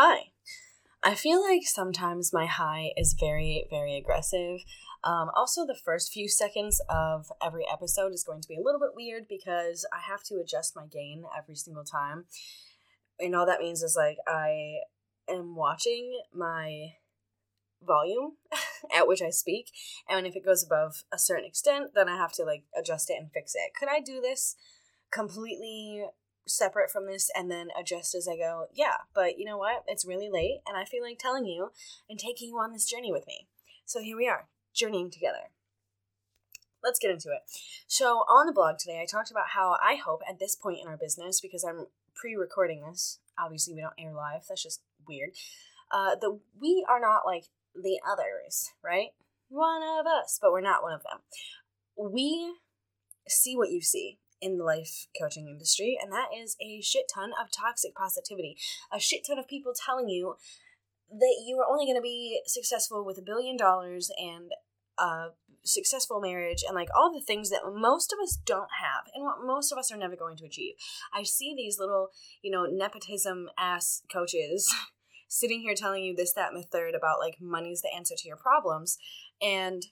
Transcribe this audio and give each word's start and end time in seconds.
Hi. 0.00 0.30
I 1.02 1.16
feel 1.16 1.42
like 1.42 1.62
sometimes 1.64 2.32
my 2.32 2.46
hi 2.46 2.92
is 2.96 3.16
very, 3.18 3.66
very 3.68 3.96
aggressive. 3.96 4.60
Um, 5.02 5.28
also, 5.34 5.66
the 5.66 5.74
first 5.74 6.12
few 6.12 6.28
seconds 6.28 6.80
of 6.88 7.32
every 7.44 7.64
episode 7.68 8.12
is 8.12 8.22
going 8.22 8.40
to 8.42 8.46
be 8.46 8.54
a 8.54 8.62
little 8.62 8.78
bit 8.78 8.94
weird 8.94 9.26
because 9.28 9.84
I 9.92 9.98
have 10.08 10.22
to 10.26 10.36
adjust 10.36 10.76
my 10.76 10.86
gain 10.86 11.24
every 11.36 11.56
single 11.56 11.82
time. 11.82 12.26
And 13.18 13.34
all 13.34 13.44
that 13.46 13.58
means 13.58 13.82
is 13.82 13.96
like 13.96 14.18
I 14.28 14.82
am 15.28 15.56
watching 15.56 16.20
my 16.32 16.92
volume 17.84 18.34
at 18.96 19.08
which 19.08 19.20
I 19.20 19.30
speak, 19.30 19.72
and 20.08 20.28
if 20.28 20.36
it 20.36 20.44
goes 20.44 20.62
above 20.62 21.02
a 21.12 21.18
certain 21.18 21.44
extent, 21.44 21.90
then 21.96 22.08
I 22.08 22.16
have 22.16 22.34
to 22.34 22.44
like 22.44 22.62
adjust 22.78 23.10
it 23.10 23.16
and 23.18 23.32
fix 23.32 23.56
it. 23.56 23.72
Could 23.76 23.88
I 23.88 23.98
do 23.98 24.20
this 24.20 24.54
completely 25.10 26.04
separate 26.48 26.90
from 26.90 27.06
this 27.06 27.30
and 27.34 27.50
then 27.50 27.68
adjust 27.78 28.14
as 28.14 28.28
I 28.28 28.36
go? 28.36 28.66
Yeah, 28.72 28.96
but 29.14 29.38
you 29.38 29.44
know 29.44 29.58
what? 29.58 29.84
It's 29.86 30.06
really 30.06 30.28
late, 30.30 30.60
and 30.66 30.76
I 30.76 30.84
feel 30.84 31.02
like 31.02 31.18
telling 31.18 31.46
you 31.46 31.70
and 32.08 32.18
taking 32.18 32.48
you 32.48 32.58
on 32.58 32.72
this 32.72 32.88
journey 32.88 33.12
with 33.12 33.26
me. 33.26 33.46
So 33.84 34.00
here 34.00 34.16
we 34.16 34.28
are, 34.28 34.48
journeying 34.74 35.10
together. 35.10 35.50
Let's 36.82 36.98
get 36.98 37.10
into 37.10 37.30
it. 37.30 37.42
So, 37.88 38.18
on 38.28 38.46
the 38.46 38.52
blog 38.52 38.78
today, 38.78 39.00
I 39.02 39.06
talked 39.06 39.32
about 39.32 39.48
how 39.48 39.76
I 39.82 39.96
hope 39.96 40.22
at 40.28 40.38
this 40.38 40.54
point 40.54 40.78
in 40.80 40.86
our 40.86 40.96
business, 40.96 41.40
because 41.40 41.64
I'm 41.64 41.86
pre 42.14 42.34
recording 42.34 42.82
this, 42.82 43.18
obviously 43.38 43.74
we 43.74 43.80
don't 43.80 43.94
air 43.98 44.12
live, 44.12 44.42
that's 44.48 44.62
just 44.62 44.80
weird, 45.08 45.30
uh, 45.90 46.14
that 46.20 46.38
we 46.60 46.84
are 46.88 47.00
not 47.00 47.26
like 47.26 47.46
the 47.74 47.98
others, 48.08 48.70
right? 48.84 49.08
One 49.48 49.82
of 49.82 50.06
us, 50.06 50.38
but 50.40 50.52
we're 50.52 50.60
not 50.60 50.82
one 50.82 50.92
of 50.92 51.02
them. 51.02 51.20
We 51.96 52.54
see 53.26 53.56
what 53.56 53.70
you 53.70 53.80
see 53.80 54.18
in 54.40 54.58
the 54.58 54.64
life 54.64 55.06
coaching 55.20 55.48
industry, 55.48 55.98
and 56.00 56.12
that 56.12 56.28
is 56.36 56.56
a 56.60 56.80
shit 56.80 57.06
ton 57.12 57.30
of 57.40 57.50
toxic 57.50 57.94
positivity. 57.94 58.56
A 58.92 59.00
shit 59.00 59.26
ton 59.26 59.38
of 59.38 59.48
people 59.48 59.72
telling 59.74 60.08
you 60.08 60.36
that 61.10 61.42
you 61.44 61.58
are 61.58 61.70
only 61.70 61.86
going 61.86 61.96
to 61.96 62.02
be 62.02 62.42
successful 62.46 63.04
with 63.04 63.18
a 63.18 63.22
billion 63.22 63.56
dollars 63.56 64.10
and 64.18 64.50
a 64.98 65.28
successful 65.64 66.20
marriage 66.20 66.64
and 66.66 66.74
like 66.74 66.88
all 66.96 67.12
the 67.12 67.24
things 67.24 67.50
that 67.50 67.62
most 67.74 68.12
of 68.12 68.18
us 68.22 68.38
don't 68.44 68.70
have 68.82 69.04
and 69.14 69.24
what 69.24 69.44
most 69.44 69.70
of 69.72 69.78
us 69.78 69.92
are 69.92 69.96
never 69.96 70.16
going 70.16 70.36
to 70.36 70.44
achieve. 70.44 70.74
I 71.12 71.22
see 71.22 71.54
these 71.56 71.78
little, 71.78 72.08
you 72.42 72.50
know, 72.50 72.66
nepotism 72.66 73.48
ass 73.58 74.02
coaches 74.12 74.72
sitting 75.28 75.60
here 75.60 75.74
telling 75.74 76.04
you 76.04 76.16
this, 76.16 76.32
that, 76.32 76.52
and 76.52 76.62
the 76.62 76.66
third 76.66 76.94
about 76.94 77.18
like 77.20 77.36
money's 77.40 77.82
the 77.82 77.94
answer 77.94 78.14
to 78.16 78.28
your 78.28 78.36
problems. 78.36 78.98
And 79.40 79.84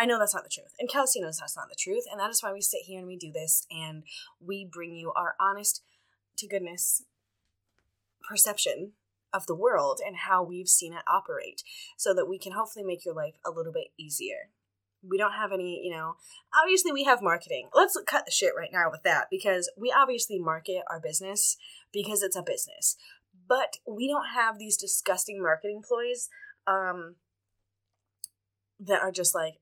I 0.00 0.06
know 0.06 0.18
that's 0.18 0.34
not 0.34 0.44
the 0.44 0.50
truth. 0.50 0.74
And 0.78 0.88
Kelsey 0.88 1.20
knows 1.20 1.36
that's 1.36 1.56
not 1.56 1.68
the 1.68 1.76
truth. 1.78 2.04
And 2.10 2.18
that 2.18 2.30
is 2.30 2.42
why 2.42 2.52
we 2.52 2.62
sit 2.62 2.82
here 2.86 2.98
and 2.98 3.06
we 3.06 3.16
do 3.16 3.30
this 3.30 3.66
and 3.70 4.02
we 4.40 4.64
bring 4.64 4.94
you 4.94 5.12
our 5.14 5.34
honest 5.38 5.82
to 6.38 6.48
goodness 6.48 7.02
perception 8.26 8.92
of 9.32 9.46
the 9.46 9.54
world 9.54 10.00
and 10.04 10.16
how 10.16 10.42
we've 10.42 10.68
seen 10.68 10.94
it 10.94 11.02
operate 11.06 11.62
so 11.98 12.14
that 12.14 12.28
we 12.28 12.38
can 12.38 12.52
hopefully 12.52 12.84
make 12.84 13.04
your 13.04 13.14
life 13.14 13.34
a 13.44 13.50
little 13.50 13.72
bit 13.72 13.88
easier. 13.98 14.48
We 15.06 15.18
don't 15.18 15.32
have 15.32 15.52
any, 15.52 15.82
you 15.84 15.94
know, 15.94 16.14
obviously 16.58 16.92
we 16.92 17.04
have 17.04 17.22
marketing. 17.22 17.68
Let's 17.74 17.98
cut 18.06 18.24
the 18.24 18.32
shit 18.32 18.52
right 18.56 18.70
now 18.72 18.90
with 18.90 19.02
that 19.02 19.26
because 19.30 19.70
we 19.76 19.94
obviously 19.94 20.38
market 20.38 20.82
our 20.90 21.00
business 21.00 21.56
because 21.92 22.22
it's 22.22 22.36
a 22.36 22.42
business 22.42 22.96
but 23.50 23.78
we 23.84 24.06
don't 24.06 24.28
have 24.32 24.58
these 24.58 24.76
disgusting 24.76 25.42
marketing 25.42 25.82
ploys 25.86 26.28
um, 26.68 27.16
that 28.78 29.02
are 29.02 29.10
just 29.10 29.34
like 29.34 29.54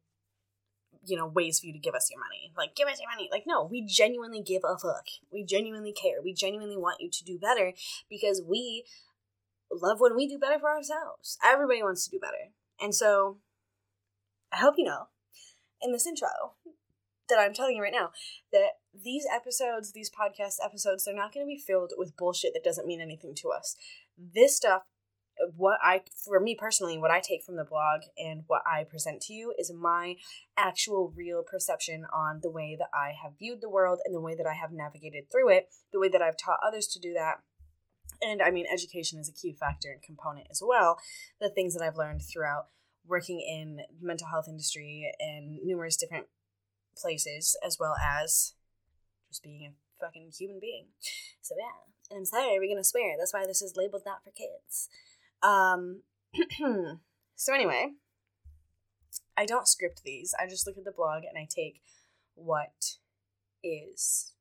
you 1.09 1.17
know 1.17 1.27
ways 1.27 1.61
for 1.61 1.67
you 1.67 1.73
to 1.73 1.79
give 1.79 1.95
us 1.95 2.11
your 2.11 2.21
money. 2.21 2.53
Like 2.57 2.75
give 2.75 2.89
us 2.89 3.01
your 3.01 3.11
money. 3.11 3.29
Like 3.31 3.45
no 3.47 3.65
we 3.65 3.85
genuinely 3.85 4.43
give 4.43 4.63
a 4.65 4.79
fuck. 4.79 5.07
We 5.33 5.45
genuinely 5.45 5.93
care. 5.93 6.23
We 6.23 6.35
genuinely 6.35 6.77
want 6.77 7.01
you 7.01 7.11
to 7.11 7.25
do 7.25 7.39
better 7.39 7.73
because 8.09 8.43
we 8.47 8.85
love 9.73 10.01
when 10.01 10.17
we 10.17 10.27
do 10.27 10.39
better 10.39 10.59
for 10.59 10.71
ourselves. 10.71 11.39
Everybody 11.45 11.83
wants 11.83 12.05
to 12.05 12.11
do 12.11 12.21
better. 12.21 12.53
And 12.81 12.95
so 12.95 13.39
i 14.51 14.57
hope 14.57 14.77
you 14.79 14.85
know 14.85 15.09
in 15.83 15.93
this 15.93 16.07
intro 16.07 16.55
that 17.29 17.39
i'm 17.39 17.53
telling 17.53 17.77
you 17.77 17.83
right 17.83 17.93
now 17.93 18.11
that 18.51 18.79
these 19.05 19.27
episodes, 19.33 19.93
these 19.93 20.11
podcast 20.11 20.57
episodes, 20.65 21.05
they're 21.05 21.15
not 21.15 21.33
going 21.33 21.47
to 21.47 21.49
be 21.49 21.59
filled 21.59 21.93
with 21.97 22.17
bullshit 22.17 22.53
that 22.55 22.65
doesn't 22.65 22.87
mean 22.87 23.01
anything 23.01 23.35
to 23.37 23.51
us. 23.51 23.77
This 24.17 24.57
stuff, 24.57 24.83
what 25.57 25.79
I, 25.83 26.03
for 26.25 26.41
me 26.41 26.55
personally, 26.55 26.99
what 26.99 27.11
I 27.11 27.21
take 27.21 27.45
from 27.45 27.57
the 27.57 27.65
blog 27.65 28.03
and 28.19 28.45
what 28.47 28.63
I 28.67 28.85
present 28.85 29.21
to 29.23 29.33
you 29.33 29.55
is 29.59 29.73
my 29.73 30.17
actual 30.57 31.13
real 31.17 31.43
perception 31.43 32.05
on 32.13 32.41
the 32.43 32.51
way 32.51 32.77
that 32.79 32.89
I 32.95 33.13
have 33.23 33.39
viewed 33.39 33.61
the 33.61 33.71
world 33.71 34.01
and 34.05 34.15
the 34.15 34.21
way 34.21 34.35
that 34.35 34.47
I 34.47 34.55
have 34.55 34.73
navigated 34.73 35.31
through 35.31 35.51
it, 35.51 35.69
the 35.93 36.01
way 36.01 36.09
that 36.09 36.23
I've 36.23 36.37
taught 36.37 36.61
others 36.67 36.87
to 36.89 37.01
do 37.01 37.13
that. 37.15 37.37
And 38.21 38.43
I 38.43 38.51
mean, 38.51 38.67
education 38.73 39.19
is 39.19 39.29
a 39.29 39.33
key 39.33 39.53
factor 39.59 39.91
and 39.91 40.03
component 40.03 40.49
as 40.51 40.63
well. 40.65 40.99
The 41.41 41.51
things 41.51 41.75
that 41.75 41.85
I've 41.85 41.97
learned 41.97 42.23
throughout 42.23 42.69
working 43.07 43.41
in 43.41 43.77
the 44.01 44.07
mental 44.07 44.29
health 44.29 44.47
industry 44.49 45.13
and 45.19 45.59
numerous 45.65 45.97
different 45.97 46.27
places, 46.97 47.57
as 47.65 47.79
well 47.79 47.95
as 47.97 48.55
just 49.29 49.43
being 49.43 49.67
a 49.67 50.05
fucking 50.05 50.33
human 50.37 50.59
being. 50.61 50.87
So 51.41 51.55
yeah, 51.57 51.89
and 52.11 52.19
I'm 52.19 52.25
sorry, 52.25 52.59
we're 52.59 52.69
gonna 52.69 52.85
swear. 52.85 53.17
That's 53.19 53.33
why 53.33 53.47
this 53.47 53.63
is 53.63 53.77
labeled 53.77 54.03
not 54.05 54.25
for 54.25 54.31
kids. 54.31 54.89
Um. 55.43 56.03
so 57.37 57.55
anyway, 57.55 57.93
I 59.37 59.47
don't 59.47 59.69
script 59.69 60.03
these. 60.05 60.35
I 60.39 60.47
just 60.47 60.67
look 60.67 60.77
at 60.77 60.85
the 60.85 60.93
blog 60.93 61.23
and 61.25 61.39
I 61.39 61.47
take 61.49 61.81
what 62.35 62.97
is 63.65 64.33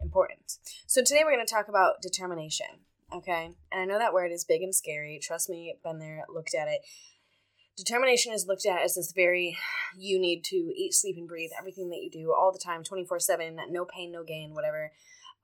important. 0.00 0.58
So 0.86 1.02
today 1.02 1.22
we're 1.24 1.34
going 1.34 1.46
to 1.46 1.52
talk 1.52 1.68
about 1.68 2.02
determination. 2.02 2.66
Okay, 3.12 3.50
and 3.70 3.80
I 3.80 3.84
know 3.84 3.98
that 3.98 4.14
word 4.14 4.32
is 4.32 4.44
big 4.44 4.62
and 4.62 4.74
scary. 4.74 5.20
Trust 5.22 5.48
me, 5.48 5.76
been 5.84 5.98
there, 5.98 6.24
looked 6.28 6.54
at 6.54 6.68
it 6.68 6.80
determination 7.76 8.32
is 8.32 8.46
looked 8.46 8.66
at 8.66 8.82
as 8.82 8.94
this 8.94 9.12
very 9.12 9.56
you 9.98 10.18
need 10.18 10.44
to 10.44 10.72
eat 10.76 10.94
sleep 10.94 11.16
and 11.16 11.28
breathe 11.28 11.50
everything 11.58 11.90
that 11.90 12.02
you 12.02 12.10
do 12.10 12.32
all 12.32 12.52
the 12.52 12.58
time 12.58 12.82
24-7 12.82 13.56
no 13.70 13.84
pain 13.84 14.12
no 14.12 14.22
gain 14.22 14.54
whatever 14.54 14.92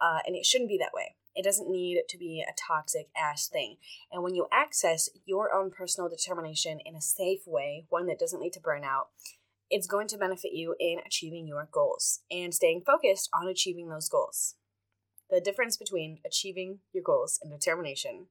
uh, 0.01 0.19
and 0.27 0.37
it 0.37 0.47
shouldn't 0.47 0.71
be 0.71 0.79
that 0.79 0.93
way 0.95 1.15
it 1.41 1.45
doesn't 1.45 1.71
need 1.71 2.03
to 2.09 2.19
be 2.19 2.45
a 2.47 2.53
toxic 2.69 3.09
ass 3.17 3.49
thing 3.49 3.77
and 4.13 4.23
when 4.23 4.35
you 4.35 4.47
access 4.53 5.09
your 5.25 5.53
own 5.55 5.71
personal 5.71 6.09
determination 6.09 6.79
in 6.85 6.95
a 6.95 7.01
safe 7.01 7.47
way 7.47 7.87
one 7.89 8.07
that 8.07 8.19
doesn't 8.19 8.41
lead 8.41 8.53
to 8.53 8.61
burnout 8.61 9.07
it's 9.71 9.87
going 9.87 10.09
to 10.09 10.19
benefit 10.19 10.53
you 10.53 10.75
in 10.79 10.99
achieving 11.07 11.47
your 11.47 11.69
goals 11.73 12.21
and 12.31 12.53
staying 12.53 12.83
focused 12.85 13.29
on 13.33 13.49
achieving 13.49 13.89
those 13.89 14.09
goals 14.09 14.57
the 15.31 15.41
difference 15.41 15.77
between 15.77 16.19
achieving 16.27 16.81
your 16.93 17.03
goals 17.03 17.39
and 17.43 17.51
determination 17.51 18.27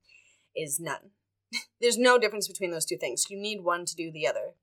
is 0.55 0.79
none 0.79 1.11
there's 1.81 1.97
no 1.97 2.17
difference 2.17 2.47
between 2.47 2.71
those 2.71 2.85
two 2.85 2.97
things. 2.97 3.29
You 3.29 3.37
need 3.37 3.63
one 3.63 3.85
to 3.85 3.95
do 3.95 4.11
the 4.11 4.27
other. 4.27 4.53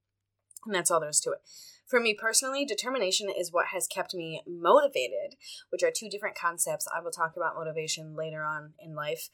And 0.64 0.74
that's 0.74 0.90
all 0.90 1.00
there 1.00 1.08
is 1.08 1.20
to 1.20 1.32
it. 1.32 1.40
For 1.86 2.00
me 2.00 2.14
personally, 2.14 2.64
determination 2.64 3.28
is 3.30 3.52
what 3.52 3.66
has 3.68 3.86
kept 3.86 4.12
me 4.12 4.42
motivated, 4.46 5.36
which 5.70 5.84
are 5.84 5.92
two 5.94 6.08
different 6.08 6.36
concepts. 6.36 6.88
I 6.94 7.00
will 7.00 7.12
talk 7.12 7.34
about 7.36 7.54
motivation 7.54 8.16
later 8.16 8.42
on 8.42 8.72
in 8.80 8.94
life, 8.94 9.28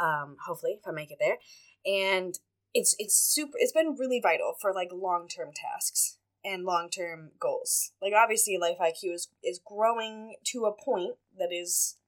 um, 0.00 0.36
hopefully, 0.46 0.78
if 0.80 0.88
I 0.88 0.92
make 0.92 1.10
it 1.10 1.18
there. 1.20 1.36
And 1.84 2.38
it's 2.72 2.94
it's 2.98 3.14
super. 3.14 3.52
It's 3.56 3.72
been 3.72 3.96
really 3.98 4.20
vital 4.22 4.54
for 4.58 4.72
like 4.72 4.88
long 4.92 5.28
term 5.28 5.50
tasks 5.54 6.18
and 6.42 6.64
long 6.64 6.88
term 6.88 7.32
goals. 7.38 7.92
Like 8.00 8.14
obviously, 8.14 8.56
life 8.56 8.78
IQ 8.80 9.14
is 9.14 9.28
is 9.44 9.60
growing 9.64 10.36
to 10.44 10.64
a 10.64 10.72
point 10.72 11.16
that 11.38 11.52
is 11.52 11.98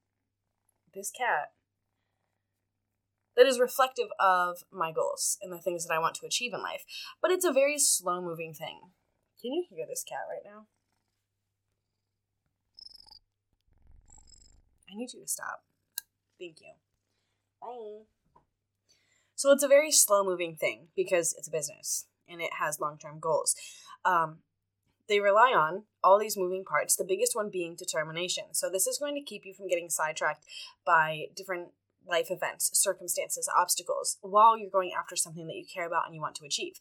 this 0.93 1.11
cat 1.11 1.51
that 3.37 3.45
is 3.45 3.59
reflective 3.59 4.09
of 4.19 4.63
my 4.71 4.91
goals 4.91 5.37
and 5.41 5.53
the 5.53 5.57
things 5.57 5.85
that 5.85 5.93
I 5.93 5.99
want 5.99 6.15
to 6.15 6.25
achieve 6.25 6.53
in 6.53 6.61
life. 6.61 6.83
But 7.21 7.31
it's 7.31 7.45
a 7.45 7.53
very 7.53 7.77
slow 7.77 8.21
moving 8.21 8.53
thing. 8.53 8.91
Can 9.41 9.53
you 9.53 9.65
hear 9.69 9.85
this 9.87 10.03
cat 10.03 10.19
right 10.29 10.43
now? 10.45 10.67
I 14.89 14.95
need 14.95 15.13
you 15.13 15.21
to 15.21 15.27
stop. 15.27 15.63
Thank 16.39 16.61
you. 16.61 16.73
Bye. 17.61 18.05
So 19.35 19.51
it's 19.51 19.63
a 19.63 19.67
very 19.67 19.91
slow 19.91 20.23
moving 20.23 20.55
thing 20.55 20.89
because 20.95 21.33
it's 21.37 21.47
a 21.47 21.51
business 21.51 22.05
and 22.29 22.41
it 22.41 22.51
has 22.59 22.79
long 22.79 22.97
term 22.97 23.19
goals. 23.19 23.55
Um, 24.05 24.39
they 25.07 25.19
rely 25.19 25.51
on 25.55 25.83
all 26.03 26.19
these 26.19 26.37
moving 26.37 26.63
parts, 26.63 26.95
the 26.95 27.03
biggest 27.03 27.35
one 27.35 27.49
being 27.49 27.75
determination. 27.75 28.45
So, 28.53 28.69
this 28.69 28.87
is 28.87 28.97
going 28.97 29.15
to 29.15 29.21
keep 29.21 29.45
you 29.45 29.53
from 29.53 29.67
getting 29.67 29.89
sidetracked 29.89 30.45
by 30.85 31.25
different 31.35 31.69
life 32.07 32.27
events, 32.29 32.69
circumstances, 32.73 33.49
obstacles 33.55 34.17
while 34.21 34.57
you're 34.57 34.69
going 34.69 34.91
after 34.97 35.15
something 35.15 35.47
that 35.47 35.55
you 35.55 35.65
care 35.71 35.87
about 35.87 36.05
and 36.05 36.15
you 36.15 36.21
want 36.21 36.35
to 36.35 36.45
achieve. 36.45 36.73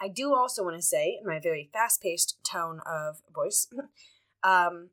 I 0.00 0.08
do 0.08 0.34
also 0.34 0.62
want 0.62 0.76
to 0.76 0.82
say, 0.82 1.18
in 1.20 1.26
my 1.26 1.40
very 1.40 1.70
fast 1.72 2.02
paced 2.02 2.38
tone 2.44 2.80
of 2.86 3.16
voice, 3.34 3.68
um, 4.42 4.90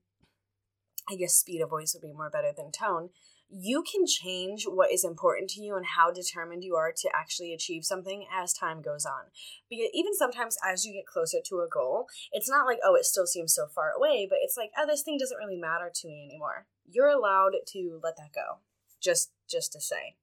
I 1.10 1.16
guess 1.16 1.34
speed 1.34 1.62
of 1.62 1.70
voice 1.70 1.94
would 1.94 2.08
be 2.08 2.14
more 2.14 2.30
better 2.30 2.52
than 2.56 2.72
tone. 2.72 3.10
You 3.56 3.84
can 3.84 4.08
change 4.08 4.64
what 4.66 4.92
is 4.92 5.04
important 5.04 5.50
to 5.52 5.62
you 5.62 5.76
and 5.76 5.86
how 5.86 6.12
determined 6.12 6.64
you 6.64 6.76
are 6.76 6.92
to 6.92 7.10
actually 7.14 7.54
achieve 7.54 7.86
something 7.86 8.26
as 8.34 8.52
time 8.52 8.82
goes 8.82 9.06
on. 9.06 9.26
Because 9.70 9.90
even 9.94 10.16
sometimes 10.16 10.58
as 10.68 10.86
you 10.86 10.94
get 10.94 11.06
closer 11.06 11.38
to 11.46 11.60
a 11.60 11.68
goal, 11.72 12.08
it's 12.32 12.50
not 12.50 12.66
like, 12.66 12.80
oh, 12.84 12.96
it 12.96 13.06
still 13.06 13.28
seems 13.28 13.54
so 13.54 13.68
far 13.68 13.92
away, 13.92 14.26
but 14.28 14.40
it's 14.42 14.58
like, 14.58 14.72
oh, 14.76 14.88
this 14.88 15.04
thing 15.04 15.20
doesn't 15.20 15.38
really 15.38 15.60
matter 15.60 15.92
to 15.94 16.08
me 16.08 16.26
anymore. 16.28 16.66
You're 16.90 17.10
allowed 17.10 17.52
to 17.68 18.00
let 18.02 18.18
that 18.18 18.32
go 18.34 18.62
just 19.04 19.32
just 19.50 19.74
to 19.74 19.82
say 19.82 20.16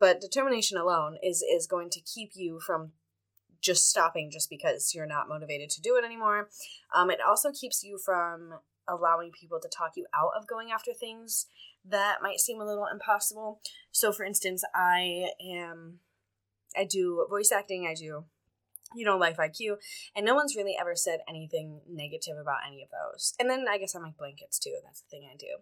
but 0.00 0.20
determination 0.20 0.78
alone 0.78 1.18
is 1.22 1.42
is 1.42 1.66
going 1.66 1.90
to 1.90 2.00
keep 2.00 2.32
you 2.34 2.58
from 2.58 2.92
just 3.60 3.88
stopping 3.88 4.30
just 4.30 4.48
because 4.48 4.94
you're 4.94 5.06
not 5.06 5.28
motivated 5.28 5.68
to 5.70 5.82
do 5.82 5.96
it 5.96 6.04
anymore. 6.04 6.48
Um, 6.94 7.10
it 7.10 7.18
also 7.20 7.52
keeps 7.52 7.84
you 7.84 7.98
from 7.98 8.54
allowing 8.88 9.30
people 9.30 9.60
to 9.60 9.68
talk 9.68 9.92
you 9.96 10.06
out 10.14 10.32
of 10.36 10.48
going 10.48 10.72
after 10.72 10.92
things 10.92 11.46
that 11.84 12.22
might 12.22 12.40
seem 12.40 12.60
a 12.60 12.66
little 12.66 12.86
impossible. 12.90 13.60
So, 13.92 14.12
for 14.12 14.24
instance, 14.24 14.64
I 14.74 15.28
am, 15.40 16.00
I 16.76 16.84
do 16.84 17.26
voice 17.28 17.52
acting, 17.52 17.86
I 17.86 17.94
do, 17.94 18.24
you 18.94 19.04
know, 19.04 19.18
life 19.18 19.36
IQ, 19.36 19.76
and 20.16 20.24
no 20.24 20.34
one's 20.34 20.56
really 20.56 20.76
ever 20.80 20.96
said 20.96 21.20
anything 21.28 21.80
negative 21.88 22.38
about 22.40 22.60
any 22.66 22.82
of 22.82 22.88
those. 22.90 23.34
And 23.38 23.48
then 23.50 23.66
I 23.70 23.78
guess 23.78 23.94
I 23.94 24.00
make 24.00 24.16
blankets 24.16 24.58
too. 24.58 24.76
That's 24.84 25.02
the 25.02 25.08
thing 25.08 25.28
I 25.30 25.36
do. 25.36 25.58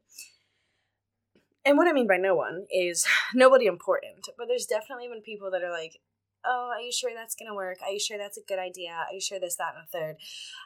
And 1.69 1.76
what 1.76 1.87
I 1.87 1.93
mean 1.93 2.06
by 2.06 2.17
no 2.17 2.35
one 2.35 2.65
is 2.70 3.06
nobody 3.35 3.67
important, 3.67 4.26
but 4.38 4.49
there's 4.49 4.65
definitely 4.65 5.09
been 5.09 5.20
people 5.20 5.50
that 5.50 5.62
are 5.62 5.70
like, 5.70 6.00
oh, 6.43 6.70
are 6.75 6.81
you 6.81 6.91
sure 6.91 7.11
that's 7.15 7.35
going 7.35 7.50
to 7.50 7.55
work? 7.55 7.76
Are 7.82 7.91
you 7.91 8.00
sure 8.00 8.17
that's 8.17 8.38
a 8.38 8.49
good 8.49 8.59
idea? 8.59 8.93
Are 8.93 9.12
you 9.12 9.20
sure 9.20 9.38
this, 9.38 9.56
that, 9.56 9.75
and 9.76 9.85
a 9.85 9.87
third? 9.87 10.17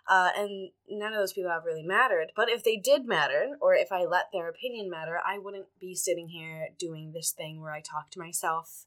Uh, 0.08 0.31
and 0.37 0.70
none 0.88 1.12
of 1.12 1.19
those 1.19 1.32
people 1.32 1.50
have 1.50 1.64
really 1.64 1.82
mattered. 1.82 2.28
But 2.37 2.50
if 2.50 2.62
they 2.62 2.76
did 2.76 3.04
matter, 3.04 3.56
or 3.60 3.75
if 3.75 3.90
I 3.90 4.04
let 4.04 4.26
their 4.32 4.49
opinion 4.49 4.88
matter, 4.88 5.19
I 5.26 5.38
wouldn't 5.38 5.66
be 5.81 5.96
sitting 5.96 6.28
here 6.28 6.69
doing 6.78 7.10
this 7.12 7.32
thing 7.32 7.60
where 7.60 7.72
I 7.72 7.81
talk 7.81 8.12
to 8.12 8.20
myself 8.20 8.87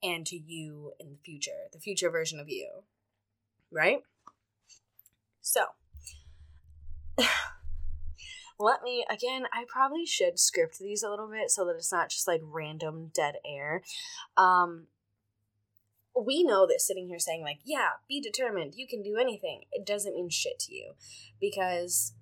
and 0.00 0.24
to 0.26 0.36
you 0.36 0.92
in 1.00 1.10
the 1.10 1.18
future, 1.24 1.66
the 1.72 1.80
future 1.80 2.08
version 2.08 2.38
of 2.38 2.48
you. 2.48 2.68
Right? 3.72 4.02
So, 5.40 5.64
let 8.58 8.82
me 8.82 9.04
again 9.10 9.44
i 9.52 9.64
probably 9.68 10.04
should 10.04 10.38
script 10.38 10.78
these 10.78 11.02
a 11.02 11.10
little 11.10 11.28
bit 11.30 11.50
so 11.50 11.64
that 11.64 11.76
it's 11.76 11.92
not 11.92 12.10
just 12.10 12.26
like 12.26 12.40
random 12.44 13.10
dead 13.14 13.36
air. 13.46 13.82
Um 14.36 14.86
we 16.20 16.42
know 16.42 16.66
that 16.66 16.80
sitting 16.80 17.06
here 17.06 17.18
saying 17.18 17.42
like 17.42 17.60
yeah 17.64 17.90
be 18.08 18.20
determined 18.20 18.74
you 18.76 18.86
can 18.88 19.02
do 19.02 19.16
anything 19.16 19.62
it 19.70 19.86
doesn't 19.86 20.14
mean 20.14 20.28
shit 20.28 20.58
to 20.58 20.74
you 20.74 20.94
because 21.40 22.14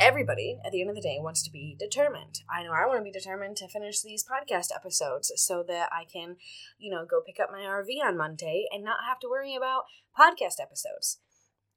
everybody 0.00 0.58
at 0.64 0.72
the 0.72 0.80
end 0.80 0.90
of 0.90 0.96
the 0.96 1.02
day 1.02 1.18
wants 1.20 1.42
to 1.42 1.50
be 1.50 1.76
determined. 1.78 2.40
I 2.50 2.64
know 2.64 2.72
i 2.72 2.86
want 2.86 2.98
to 2.98 3.04
be 3.04 3.12
determined 3.12 3.56
to 3.58 3.68
finish 3.68 4.02
these 4.02 4.24
podcast 4.24 4.74
episodes 4.74 5.32
so 5.36 5.62
that 5.68 5.90
i 5.92 6.04
can 6.04 6.36
you 6.78 6.90
know 6.90 7.06
go 7.08 7.22
pick 7.24 7.38
up 7.40 7.50
my 7.52 7.60
rv 7.60 7.86
on 8.04 8.16
monday 8.16 8.66
and 8.72 8.84
not 8.84 9.04
have 9.08 9.20
to 9.20 9.28
worry 9.28 9.54
about 9.54 9.84
podcast 10.18 10.60
episodes. 10.60 11.18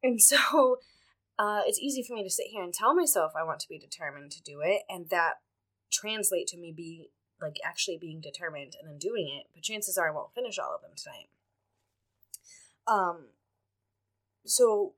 And 0.01 0.21
so 0.21 0.77
uh, 1.39 1.61
it's 1.65 1.79
easy 1.79 2.03
for 2.03 2.13
me 2.13 2.23
to 2.23 2.29
sit 2.29 2.47
here 2.51 2.63
and 2.63 2.73
tell 2.73 2.93
myself 2.93 3.31
i 3.39 3.43
want 3.43 3.59
to 3.59 3.69
be 3.69 3.79
determined 3.79 4.31
to 4.31 4.41
do 4.43 4.59
it 4.61 4.81
and 4.89 5.09
that 5.09 5.35
translate 5.91 6.47
to 6.47 6.57
me 6.57 6.73
be 6.75 7.09
like 7.41 7.57
actually 7.65 7.97
being 7.97 8.19
determined 8.19 8.75
and 8.79 8.89
then 8.89 8.97
doing 8.97 9.27
it 9.39 9.47
but 9.53 9.63
chances 9.63 9.97
are 9.97 10.09
i 10.09 10.13
won't 10.13 10.33
finish 10.33 10.59
all 10.59 10.75
of 10.75 10.81
them 10.81 10.91
tonight 10.95 11.29
um, 12.89 13.27
so 14.45 14.93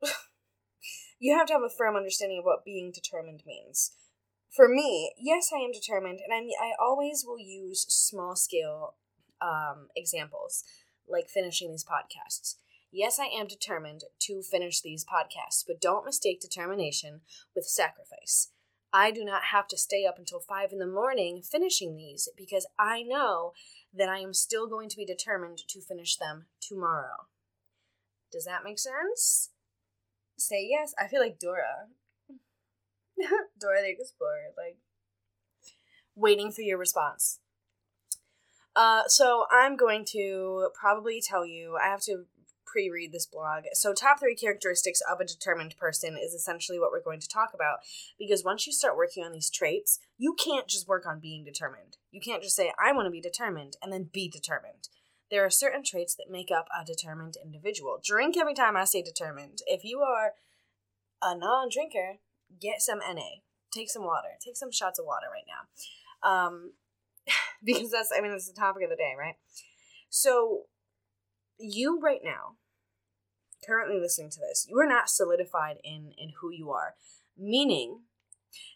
you 1.19 1.35
have 1.37 1.47
to 1.47 1.53
have 1.53 1.63
a 1.63 1.69
firm 1.69 1.95
understanding 1.95 2.39
of 2.39 2.45
what 2.45 2.65
being 2.65 2.91
determined 2.91 3.43
means. 3.45 3.91
For 4.49 4.67
me, 4.67 5.13
yes, 5.17 5.49
I 5.53 5.59
am 5.59 5.71
determined, 5.71 6.19
and 6.23 6.33
I 6.33 6.39
I 6.61 6.71
always 6.79 7.23
will 7.25 7.39
use 7.39 7.85
small 7.87 8.35
scale 8.35 8.95
um, 9.41 9.87
examples, 9.95 10.63
like 11.07 11.29
finishing 11.29 11.71
these 11.71 11.85
podcasts. 11.85 12.55
Yes, 12.91 13.19
I 13.19 13.25
am 13.25 13.47
determined 13.47 14.03
to 14.21 14.41
finish 14.41 14.81
these 14.81 15.05
podcasts, 15.05 15.63
but 15.65 15.79
don't 15.79 16.05
mistake 16.05 16.41
determination 16.41 17.21
with 17.55 17.65
sacrifice. 17.65 18.51
I 18.93 19.11
do 19.11 19.23
not 19.23 19.45
have 19.51 19.67
to 19.69 19.77
stay 19.77 20.05
up 20.05 20.17
until 20.17 20.41
five 20.41 20.73
in 20.73 20.79
the 20.79 20.85
morning 20.85 21.41
finishing 21.41 21.95
these 21.95 22.27
because 22.35 22.67
I 22.77 23.03
know 23.03 23.53
that 23.93 24.09
I 24.09 24.19
am 24.19 24.33
still 24.33 24.67
going 24.67 24.89
to 24.89 24.97
be 24.97 25.05
determined 25.05 25.59
to 25.69 25.81
finish 25.81 26.17
them 26.17 26.47
tomorrow. 26.61 27.27
Does 28.31 28.43
that 28.43 28.63
make 28.65 28.79
sense? 28.79 29.51
Say 30.37 30.67
yes. 30.69 30.93
I 30.99 31.07
feel 31.07 31.21
like 31.21 31.39
Dora. 31.39 31.87
Dora 33.59 33.81
the 33.81 33.89
Explorer, 33.89 34.51
like 34.57 34.77
waiting 36.15 36.51
for 36.51 36.61
your 36.61 36.77
response. 36.77 37.39
Uh, 38.75 39.03
so 39.07 39.45
I'm 39.51 39.77
going 39.77 40.05
to 40.11 40.69
probably 40.79 41.21
tell 41.21 41.45
you. 41.45 41.77
I 41.81 41.87
have 41.87 42.01
to 42.03 42.25
pre-read 42.71 43.11
this 43.11 43.25
blog. 43.25 43.63
So 43.73 43.93
top 43.93 44.19
three 44.19 44.35
characteristics 44.35 45.01
of 45.01 45.19
a 45.19 45.25
determined 45.25 45.75
person 45.77 46.17
is 46.21 46.33
essentially 46.33 46.79
what 46.79 46.91
we're 46.91 47.03
going 47.03 47.19
to 47.19 47.27
talk 47.27 47.51
about. 47.53 47.79
Because 48.17 48.43
once 48.43 48.65
you 48.65 48.73
start 48.73 48.97
working 48.97 49.23
on 49.23 49.31
these 49.31 49.49
traits, 49.49 49.99
you 50.17 50.35
can't 50.35 50.67
just 50.67 50.87
work 50.87 51.05
on 51.05 51.19
being 51.19 51.43
determined. 51.43 51.97
You 52.11 52.21
can't 52.21 52.43
just 52.43 52.55
say 52.55 52.71
I 52.83 52.93
want 52.93 53.07
to 53.07 53.11
be 53.11 53.21
determined 53.21 53.77
and 53.81 53.91
then 53.91 54.09
be 54.11 54.29
determined 54.29 54.87
there 55.31 55.45
are 55.45 55.49
certain 55.49 55.81
traits 55.81 56.13
that 56.15 56.29
make 56.29 56.51
up 56.51 56.67
a 56.77 56.85
determined 56.85 57.35
individual. 57.43 57.99
Drink 58.03 58.35
every 58.37 58.53
time 58.53 58.75
I 58.75 58.83
say 58.83 59.01
determined. 59.01 59.59
If 59.65 59.83
you 59.83 60.01
are 60.01 60.33
a 61.23 61.35
non 61.35 61.69
drinker, 61.71 62.17
get 62.59 62.81
some 62.81 62.99
NA. 62.99 63.39
Take 63.73 63.89
some 63.89 64.03
water. 64.03 64.27
Take 64.45 64.57
some 64.57 64.71
shots 64.71 64.99
of 64.99 65.05
water 65.05 65.27
right 65.31 65.45
now. 65.47 66.29
Um, 66.29 66.73
because 67.63 67.91
that's, 67.91 68.11
I 68.15 68.21
mean, 68.21 68.31
that's 68.31 68.51
the 68.51 68.59
topic 68.59 68.83
of 68.83 68.89
the 68.89 68.97
day, 68.97 69.13
right? 69.17 69.35
So, 70.09 70.63
you 71.57 72.01
right 72.01 72.19
now, 72.21 72.57
currently 73.65 73.99
listening 73.99 74.29
to 74.31 74.39
this, 74.39 74.65
you 74.69 74.77
are 74.79 74.87
not 74.87 75.09
solidified 75.09 75.77
in, 75.83 76.13
in 76.17 76.33
who 76.41 76.51
you 76.51 76.71
are, 76.71 76.95
meaning 77.37 78.01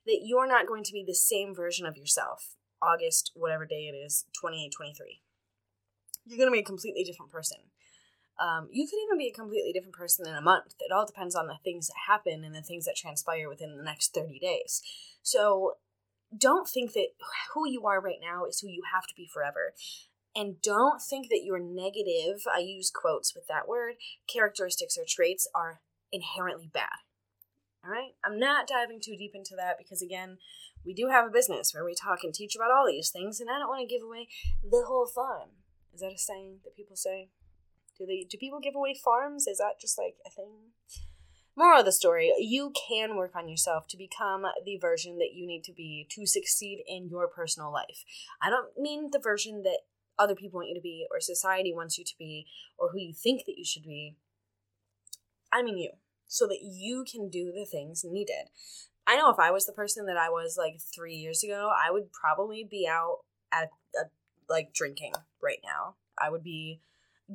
that 0.05 0.21
you're 0.23 0.47
not 0.47 0.67
going 0.67 0.83
to 0.83 0.93
be 0.93 1.03
the 1.05 1.15
same 1.15 1.53
version 1.53 1.85
of 1.85 1.97
yourself 1.97 2.55
August, 2.81 3.31
whatever 3.35 3.65
day 3.65 3.89
it 3.91 3.95
is, 3.95 4.25
2823 4.33 5.21
you're 6.25 6.37
going 6.37 6.49
to 6.49 6.53
be 6.53 6.59
a 6.59 6.63
completely 6.63 7.03
different 7.03 7.31
person. 7.31 7.57
Um, 8.39 8.67
you 8.71 8.85
could 8.85 8.99
even 9.05 9.17
be 9.17 9.27
a 9.27 9.33
completely 9.33 9.71
different 9.71 9.95
person 9.95 10.27
in 10.27 10.35
a 10.35 10.41
month. 10.41 10.75
It 10.79 10.91
all 10.91 11.05
depends 11.05 11.35
on 11.35 11.47
the 11.47 11.57
things 11.63 11.88
that 11.88 11.95
happen 12.07 12.43
and 12.43 12.53
the 12.53 12.61
things 12.61 12.85
that 12.85 12.95
transpire 12.97 13.47
within 13.47 13.77
the 13.77 13.83
next 13.83 14.13
30 14.13 14.39
days. 14.39 14.81
So 15.21 15.75
don't 16.38 16.67
think 16.67 16.93
that 16.93 17.09
who 17.53 17.69
you 17.69 17.85
are 17.85 18.01
right 18.01 18.19
now 18.21 18.45
is 18.45 18.59
who 18.59 18.67
you 18.67 18.83
have 18.93 19.07
to 19.07 19.13
be 19.15 19.29
forever. 19.31 19.73
And 20.35 20.61
don't 20.61 21.01
think 21.01 21.29
that 21.29 21.43
your 21.45 21.59
negative, 21.59 22.41
I 22.53 22.59
use 22.59 22.91
quotes 22.93 23.33
with 23.33 23.47
that 23.47 23.67
word, 23.67 23.95
characteristics 24.27 24.97
or 24.97 25.05
traits 25.07 25.47
are 25.55 25.79
inherently 26.11 26.69
bad. 26.71 26.99
All 27.83 27.91
right? 27.91 28.15
I'm 28.23 28.37
not 28.37 28.67
diving 28.67 28.99
too 28.99 29.15
deep 29.15 29.31
into 29.33 29.55
that 29.55 29.77
because, 29.77 30.01
again, 30.01 30.37
we 30.85 30.93
do 30.93 31.07
have 31.07 31.25
a 31.25 31.31
business 31.31 31.73
where 31.73 31.85
we 31.85 31.95
talk 31.95 32.19
and 32.23 32.33
teach 32.33 32.55
about 32.55 32.71
all 32.71 32.85
these 32.85 33.09
things, 33.09 33.39
and 33.39 33.49
I 33.49 33.57
don't 33.57 33.69
want 33.69 33.87
to 33.87 33.93
give 33.93 34.03
away 34.03 34.27
the 34.61 34.83
whole 34.87 35.07
farm. 35.07 35.49
Is 35.93 36.01
that 36.01 36.13
a 36.13 36.17
saying 36.17 36.59
that 36.63 36.75
people 36.75 36.95
say? 36.95 37.29
Do 37.98 38.05
they 38.05 38.25
do 38.29 38.38
people 38.38 38.60
give 38.60 38.75
away 38.75 38.93
farms? 38.93 39.48
Is 39.48 39.60
that 39.60 39.79
just 39.79 39.98
like 39.98 40.15
a 40.25 40.29
thing? 40.29 40.74
Moral 41.55 41.79
of 41.79 41.86
the 41.86 41.93
story, 41.93 42.33
you 42.38 42.74
can 42.89 43.15
work 43.15 43.33
on 43.33 43.48
yourself 43.48 43.88
to 43.88 43.98
become 43.98 44.45
the 44.65 44.77
version 44.77 45.17
that 45.19 45.33
you 45.33 45.48
need 45.48 45.63
to 45.63 45.71
be 45.71 46.05
to 46.12 46.25
succeed 46.25 46.83
in 46.86 47.07
your 47.07 47.29
personal 47.29 47.71
life. 47.71 48.03
I 48.41 48.50
don't 48.50 48.77
mean 48.77 49.10
the 49.12 49.19
version 49.19 49.63
that 49.63 49.79
other 50.17 50.36
people 50.36 50.60
want 50.60 50.69
you 50.69 50.75
to 50.75 50.81
be 50.81 51.05
or 51.12 51.19
society 51.19 51.74
wants 51.74 51.98
you 51.98 52.03
to 52.03 52.13
be 52.17 52.45
or 52.77 52.89
who 52.91 53.00
you 53.00 53.13
think 53.13 53.45
that 53.45 53.57
you 53.57 53.65
should 53.65 53.84
be. 53.84 54.15
I 55.51 55.63
mean 55.63 55.77
you, 55.77 55.91
so 56.27 56.48
that 56.48 56.60
you 56.62 57.05
can 57.10 57.29
do 57.29 57.51
the 57.51 57.65
things 57.65 58.03
needed. 58.03 58.50
I 59.07 59.17
know 59.17 59.29
if 59.29 59.39
I 59.39 59.51
was 59.51 59.65
the 59.65 59.72
person 59.72 60.05
that 60.07 60.17
I 60.17 60.29
was 60.29 60.57
like 60.57 60.77
three 60.93 61.15
years 61.15 61.43
ago, 61.43 61.72
I 61.75 61.91
would 61.91 62.12
probably 62.12 62.67
be 62.69 62.88
out 62.89 63.19
at 63.51 63.69
a 63.95 64.05
like 64.50 64.74
drinking 64.74 65.13
right 65.41 65.60
now. 65.63 65.95
I 66.19 66.29
would 66.29 66.43
be 66.43 66.81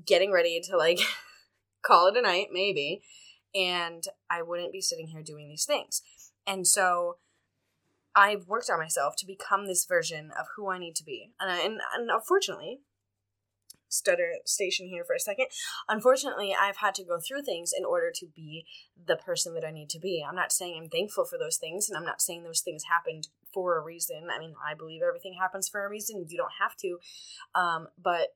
getting 0.06 0.32
ready 0.32 0.60
to 0.60 0.76
like 0.76 1.00
call 1.82 2.08
it 2.08 2.16
a 2.16 2.22
night, 2.22 2.49
maybe, 2.52 3.02
and 3.54 4.04
I 4.28 4.42
wouldn't 4.42 4.72
be 4.72 4.80
sitting 4.80 5.08
here 5.08 5.22
doing 5.22 5.49
these 5.49 5.64
things. 5.64 6.02
And 6.46 6.66
so 6.66 7.16
I've 8.14 8.48
worked 8.48 8.70
on 8.70 8.78
myself 8.78 9.14
to 9.18 9.26
become 9.26 9.66
this 9.66 9.84
version 9.84 10.30
of 10.38 10.46
who 10.56 10.70
I 10.70 10.78
need 10.78 10.96
to 10.96 11.04
be. 11.04 11.30
And, 11.40 11.50
and, 11.50 11.80
and 11.96 12.10
unfortunately, 12.10 12.80
stutter 13.90 14.34
station 14.44 14.86
here 14.86 15.04
for 15.04 15.14
a 15.14 15.20
second. 15.20 15.46
Unfortunately, 15.88 16.54
I've 16.58 16.78
had 16.78 16.94
to 16.96 17.04
go 17.04 17.18
through 17.18 17.42
things 17.42 17.72
in 17.76 17.84
order 17.84 18.10
to 18.14 18.26
be 18.34 18.64
the 19.06 19.16
person 19.16 19.54
that 19.54 19.64
I 19.64 19.70
need 19.70 19.90
to 19.90 19.98
be. 19.98 20.24
I'm 20.26 20.36
not 20.36 20.52
saying 20.52 20.80
I'm 20.80 20.88
thankful 20.88 21.24
for 21.24 21.38
those 21.38 21.56
things, 21.56 21.88
and 21.88 21.96
I'm 21.96 22.04
not 22.04 22.22
saying 22.22 22.44
those 22.44 22.60
things 22.60 22.84
happened 22.84 23.28
for 23.52 23.76
a 23.76 23.82
reason. 23.82 24.28
I 24.34 24.38
mean, 24.38 24.54
I 24.64 24.74
believe 24.74 25.02
everything 25.06 25.36
happens 25.38 25.68
for 25.68 25.84
a 25.84 25.88
reason. 25.88 26.24
You 26.28 26.38
don't 26.38 26.52
have 26.60 26.76
to. 26.76 26.98
Um, 27.54 27.88
but 28.00 28.28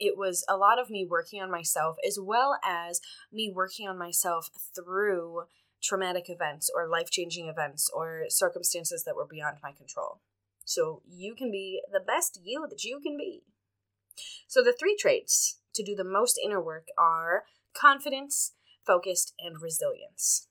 it 0.00 0.16
was 0.16 0.44
a 0.48 0.56
lot 0.56 0.80
of 0.80 0.90
me 0.90 1.06
working 1.08 1.40
on 1.40 1.50
myself 1.50 1.96
as 2.06 2.18
well 2.20 2.58
as 2.64 3.00
me 3.30 3.52
working 3.54 3.86
on 3.86 3.98
myself 3.98 4.50
through 4.74 5.42
traumatic 5.82 6.28
events 6.28 6.70
or 6.74 6.88
life 6.88 7.10
changing 7.10 7.48
events 7.48 7.90
or 7.92 8.24
circumstances 8.28 9.04
that 9.04 9.16
were 9.16 9.26
beyond 9.26 9.58
my 9.62 9.72
control. 9.72 10.20
So 10.64 11.02
you 11.08 11.34
can 11.34 11.50
be 11.50 11.82
the 11.92 12.00
best 12.00 12.40
you 12.42 12.66
that 12.70 12.84
you 12.84 13.00
can 13.00 13.16
be. 13.16 13.42
So 14.46 14.62
the 14.62 14.74
three 14.78 14.96
traits 14.98 15.58
to 15.74 15.82
do 15.82 15.94
the 15.94 16.04
most 16.04 16.38
inner 16.42 16.60
work 16.60 16.88
are 16.96 17.44
confidence, 17.74 18.52
focused, 18.86 19.34
and 19.38 19.60
resilience. 19.60 20.46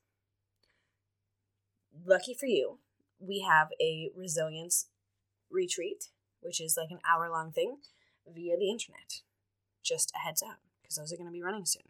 Lucky 2.06 2.34
for 2.34 2.48
you, 2.48 2.80
we 3.20 3.46
have 3.48 3.70
a 3.80 4.10
resilience 4.16 4.88
retreat, 5.50 6.06
which 6.42 6.60
is 6.60 6.76
like 6.78 6.90
an 6.90 7.00
hour 7.08 7.30
long 7.30 7.52
thing 7.52 7.78
via 8.28 8.58
the 8.58 8.70
internet. 8.70 9.22
just 9.84 10.12
a 10.16 10.20
heads 10.20 10.44
up 10.44 10.60
because 10.82 10.96
those 10.96 11.12
are 11.12 11.18
going 11.18 11.28
to 11.28 11.34
be 11.34 11.42
running 11.42 11.66
soon. 11.66 11.84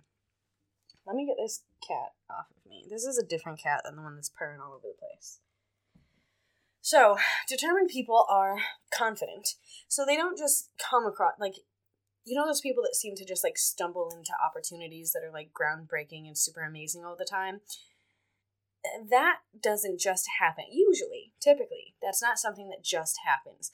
Let 1.12 1.18
me 1.18 1.26
get 1.26 1.36
this 1.38 1.64
cat 1.86 2.14
off 2.30 2.46
of 2.52 2.70
me. 2.70 2.86
This 2.90 3.04
is 3.04 3.18
a 3.18 3.26
different 3.26 3.60
cat 3.60 3.82
than 3.84 3.98
the 3.98 4.02
one 4.02 4.16
that's 4.16 4.30
purring 4.30 4.62
all 4.62 4.72
over 4.72 4.88
the 4.88 4.98
place. 4.98 5.42
So, 6.80 7.18
determined 7.50 7.90
people 7.90 8.26
are 8.30 8.60
confident. 8.94 9.56
So 9.90 10.06
they 10.06 10.16
don't 10.16 10.38
just 10.38 10.70
come 10.78 11.06
across, 11.06 11.34
like, 11.38 11.56
you 12.24 12.34
know, 12.34 12.46
those 12.46 12.62
people 12.62 12.82
that 12.84 12.96
seem 12.96 13.16
to 13.18 13.26
just 13.26 13.44
like 13.44 13.58
stumble 13.58 14.10
into 14.16 14.32
opportunities 14.42 15.12
that 15.12 15.22
are 15.22 15.34
like 15.34 15.50
groundbreaking 15.52 16.28
and 16.28 16.38
super 16.38 16.62
amazing 16.62 17.04
all 17.04 17.18
the 17.18 17.28
time? 17.30 17.60
That 19.10 19.40
doesn't 19.62 20.00
just 20.00 20.30
happen. 20.40 20.64
Usually, 20.72 21.34
typically, 21.42 21.96
that's 22.02 22.22
not 22.22 22.40
something 22.40 22.70
that 22.70 22.86
just 22.86 23.20
happens. 23.28 23.70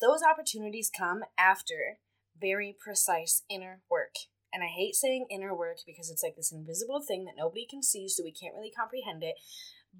Those 0.00 0.22
opportunities 0.28 0.90
come 0.90 1.20
after 1.38 1.98
very 2.36 2.74
precise 2.76 3.44
inner 3.48 3.82
work. 3.88 4.16
And 4.52 4.62
I 4.62 4.66
hate 4.66 4.94
saying 4.94 5.26
inner 5.30 5.54
work 5.54 5.78
because 5.86 6.10
it's 6.10 6.22
like 6.22 6.36
this 6.36 6.52
invisible 6.52 7.00
thing 7.00 7.24
that 7.24 7.36
nobody 7.36 7.66
can 7.68 7.82
see, 7.82 8.08
so 8.08 8.22
we 8.22 8.32
can't 8.32 8.54
really 8.54 8.70
comprehend 8.70 9.22
it. 9.22 9.36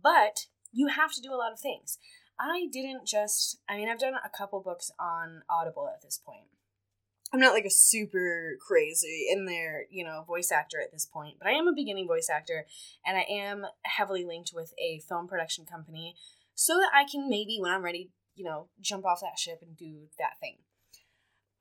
But 0.02 0.46
you 0.72 0.88
have 0.88 1.12
to 1.12 1.22
do 1.22 1.32
a 1.32 1.36
lot 1.36 1.52
of 1.52 1.60
things. 1.60 1.98
I 2.38 2.68
didn't 2.70 3.06
just, 3.06 3.58
I 3.68 3.76
mean, 3.76 3.88
I've 3.88 3.98
done 3.98 4.14
a 4.14 4.36
couple 4.36 4.60
books 4.60 4.90
on 4.98 5.42
Audible 5.48 5.88
at 5.88 6.02
this 6.02 6.18
point. 6.18 6.46
I'm 7.32 7.40
not 7.40 7.54
like 7.54 7.64
a 7.64 7.70
super 7.70 8.58
crazy 8.66 9.28
in 9.30 9.46
there, 9.46 9.86
you 9.90 10.04
know, 10.04 10.22
voice 10.26 10.52
actor 10.52 10.78
at 10.82 10.92
this 10.92 11.06
point, 11.06 11.36
but 11.38 11.48
I 11.48 11.52
am 11.52 11.66
a 11.66 11.74
beginning 11.74 12.06
voice 12.06 12.28
actor 12.30 12.66
and 13.06 13.16
I 13.16 13.24
am 13.30 13.64
heavily 13.84 14.24
linked 14.24 14.52
with 14.54 14.74
a 14.78 15.00
film 15.08 15.28
production 15.28 15.64
company 15.64 16.14
so 16.54 16.74
that 16.74 16.90
I 16.94 17.04
can 17.10 17.30
maybe, 17.30 17.58
when 17.58 17.72
I'm 17.72 17.82
ready, 17.82 18.10
you 18.34 18.44
know, 18.44 18.68
jump 18.82 19.06
off 19.06 19.20
that 19.22 19.38
ship 19.38 19.60
and 19.62 19.76
do 19.76 20.08
that 20.18 20.38
thing. 20.40 20.58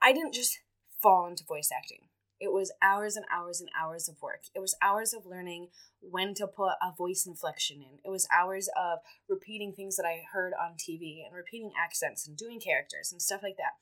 I 0.01 0.12
didn't 0.12 0.33
just 0.33 0.60
fall 1.01 1.27
into 1.27 1.45
voice 1.45 1.69
acting. 1.75 2.10
It 2.41 2.51
was 2.51 2.74
hours 2.81 3.15
and 3.15 3.25
hours 3.31 3.62
and 3.62 3.69
hours 3.79 4.10
of 4.10 4.19
work. 4.19 4.41
It 4.55 4.60
was 4.60 4.75
hours 4.81 5.13
of 5.13 5.27
learning 5.27 5.67
when 6.00 6.33
to 6.33 6.48
put 6.48 6.74
a 6.81 6.91
voice 6.98 7.27
inflection 7.27 7.83
in. 7.83 8.00
It 8.03 8.10
was 8.10 8.27
hours 8.36 8.67
of 8.75 9.00
repeating 9.29 9.74
things 9.74 9.95
that 9.95 10.07
I 10.07 10.24
heard 10.33 10.53
on 10.60 10.71
TV 10.71 11.24
and 11.24 11.36
repeating 11.36 11.71
accents 11.79 12.27
and 12.27 12.36
doing 12.36 12.60
characters 12.60 13.12
and 13.12 13.21
stuff 13.21 13.43
like 13.43 13.57
that. 13.57 13.74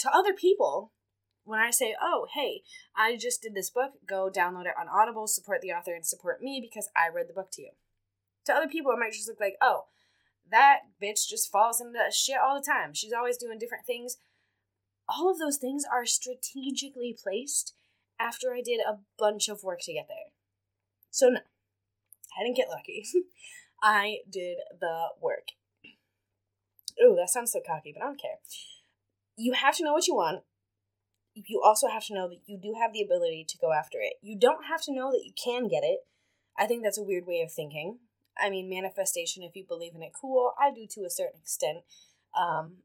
To 0.00 0.14
other 0.14 0.34
people, 0.34 0.92
when 1.44 1.58
I 1.58 1.70
say, 1.70 1.94
oh, 1.98 2.26
hey, 2.34 2.64
I 2.94 3.16
just 3.16 3.40
did 3.40 3.54
this 3.54 3.70
book, 3.70 3.92
go 4.06 4.30
download 4.30 4.66
it 4.66 4.74
on 4.78 4.88
Audible, 4.88 5.26
support 5.26 5.62
the 5.62 5.72
author, 5.72 5.94
and 5.94 6.04
support 6.04 6.42
me 6.42 6.60
because 6.60 6.90
I 6.94 7.08
read 7.08 7.28
the 7.30 7.34
book 7.34 7.50
to 7.52 7.62
you. 7.62 7.70
To 8.44 8.52
other 8.52 8.68
people, 8.68 8.92
it 8.92 8.98
might 8.98 9.12
just 9.12 9.28
look 9.28 9.40
like, 9.40 9.56
oh, 9.62 9.84
that 10.50 10.80
bitch 11.02 11.26
just 11.26 11.50
falls 11.50 11.80
into 11.80 11.98
shit 12.12 12.36
all 12.36 12.60
the 12.60 12.66
time. 12.66 12.92
She's 12.92 13.14
always 13.14 13.38
doing 13.38 13.58
different 13.58 13.86
things 13.86 14.18
all 15.08 15.30
of 15.30 15.38
those 15.38 15.56
things 15.56 15.84
are 15.90 16.06
strategically 16.06 17.16
placed 17.20 17.74
after 18.18 18.54
I 18.54 18.62
did 18.62 18.80
a 18.80 18.98
bunch 19.18 19.48
of 19.48 19.62
work 19.62 19.80
to 19.82 19.92
get 19.92 20.06
there. 20.08 20.32
So, 21.10 21.28
no, 21.28 21.40
I 22.38 22.44
didn't 22.44 22.56
get 22.56 22.68
lucky. 22.68 23.04
I 23.82 24.18
did 24.30 24.58
the 24.80 25.08
work. 25.20 25.48
Oh, 27.00 27.16
that 27.16 27.30
sounds 27.30 27.52
so 27.52 27.60
cocky, 27.66 27.92
but 27.92 28.02
I 28.02 28.06
don't 28.06 28.20
care. 28.20 28.38
You 29.36 29.52
have 29.52 29.76
to 29.76 29.84
know 29.84 29.92
what 29.92 30.06
you 30.06 30.14
want. 30.14 30.42
You 31.34 31.60
also 31.64 31.88
have 31.88 32.04
to 32.06 32.14
know 32.14 32.28
that 32.28 32.40
you 32.46 32.56
do 32.56 32.74
have 32.80 32.92
the 32.92 33.02
ability 33.02 33.44
to 33.48 33.58
go 33.58 33.72
after 33.72 33.98
it. 34.00 34.14
You 34.22 34.38
don't 34.38 34.66
have 34.66 34.82
to 34.82 34.94
know 34.94 35.10
that 35.10 35.24
you 35.24 35.32
can 35.32 35.66
get 35.66 35.82
it. 35.82 36.00
I 36.56 36.66
think 36.66 36.84
that's 36.84 36.98
a 36.98 37.02
weird 37.02 37.26
way 37.26 37.40
of 37.40 37.52
thinking. 37.52 37.98
I 38.38 38.50
mean, 38.50 38.70
manifestation, 38.70 39.42
if 39.42 39.56
you 39.56 39.64
believe 39.66 39.94
in 39.94 40.02
it, 40.02 40.12
cool. 40.18 40.52
I 40.58 40.72
do 40.72 40.86
to 40.90 41.04
a 41.04 41.10
certain 41.10 41.40
extent. 41.40 41.78
Um, 42.38 42.83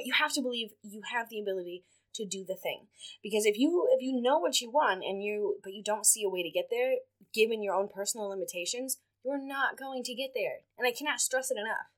but 0.00 0.06
you 0.06 0.14
have 0.14 0.32
to 0.32 0.40
believe 0.40 0.70
you 0.82 1.02
have 1.12 1.28
the 1.28 1.38
ability 1.38 1.84
to 2.14 2.24
do 2.24 2.42
the 2.42 2.56
thing. 2.56 2.86
Because 3.22 3.44
if 3.44 3.58
you 3.58 3.86
if 3.92 4.00
you 4.00 4.20
know 4.20 4.38
what 4.38 4.60
you 4.62 4.70
want 4.70 5.04
and 5.04 5.22
you 5.22 5.56
but 5.62 5.74
you 5.74 5.82
don't 5.82 6.06
see 6.06 6.24
a 6.24 6.28
way 6.30 6.42
to 6.42 6.50
get 6.50 6.68
there 6.70 6.94
given 7.34 7.62
your 7.62 7.74
own 7.74 7.88
personal 7.88 8.28
limitations 8.28 8.96
you're 9.22 9.38
not 9.38 9.78
going 9.78 10.02
to 10.04 10.14
get 10.14 10.30
there. 10.34 10.64
And 10.78 10.88
i 10.88 10.92
cannot 10.96 11.20
stress 11.20 11.50
it 11.50 11.58
enough. 11.58 11.92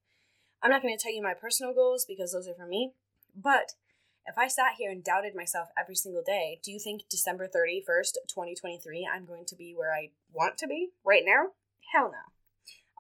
I'm 0.61 0.71
not 0.71 0.83
going 0.83 0.97
to 0.97 1.01
tell 1.01 1.15
you 1.15 1.23
my 1.23 1.35
personal 1.35 1.73
goals 1.73 2.05
because 2.05 2.33
those 2.33 2.49
are 2.49 2.55
for 2.55 2.67
me 2.67 2.93
but 3.37 3.75
if 4.27 4.37
i 4.37 4.49
sat 4.49 4.75
here 4.79 4.91
and 4.91 5.03
doubted 5.03 5.35
myself 5.35 5.69
every 5.81 5.95
single 5.95 6.23
day 6.23 6.61
do 6.63 6.71
you 6.71 6.79
think 6.79 7.03
december 7.09 7.47
31st 7.47 8.19
2023 8.29 9.09
i'm 9.13 9.25
going 9.25 9.45
to 9.47 9.57
be 9.57 9.75
where 9.77 9.95
i 9.95 10.11
want 10.33 10.59
to 10.59 10.67
be 10.67 10.91
right 11.05 11.23
now? 11.25 11.53
Hell 11.95 12.11
no. 12.11 12.33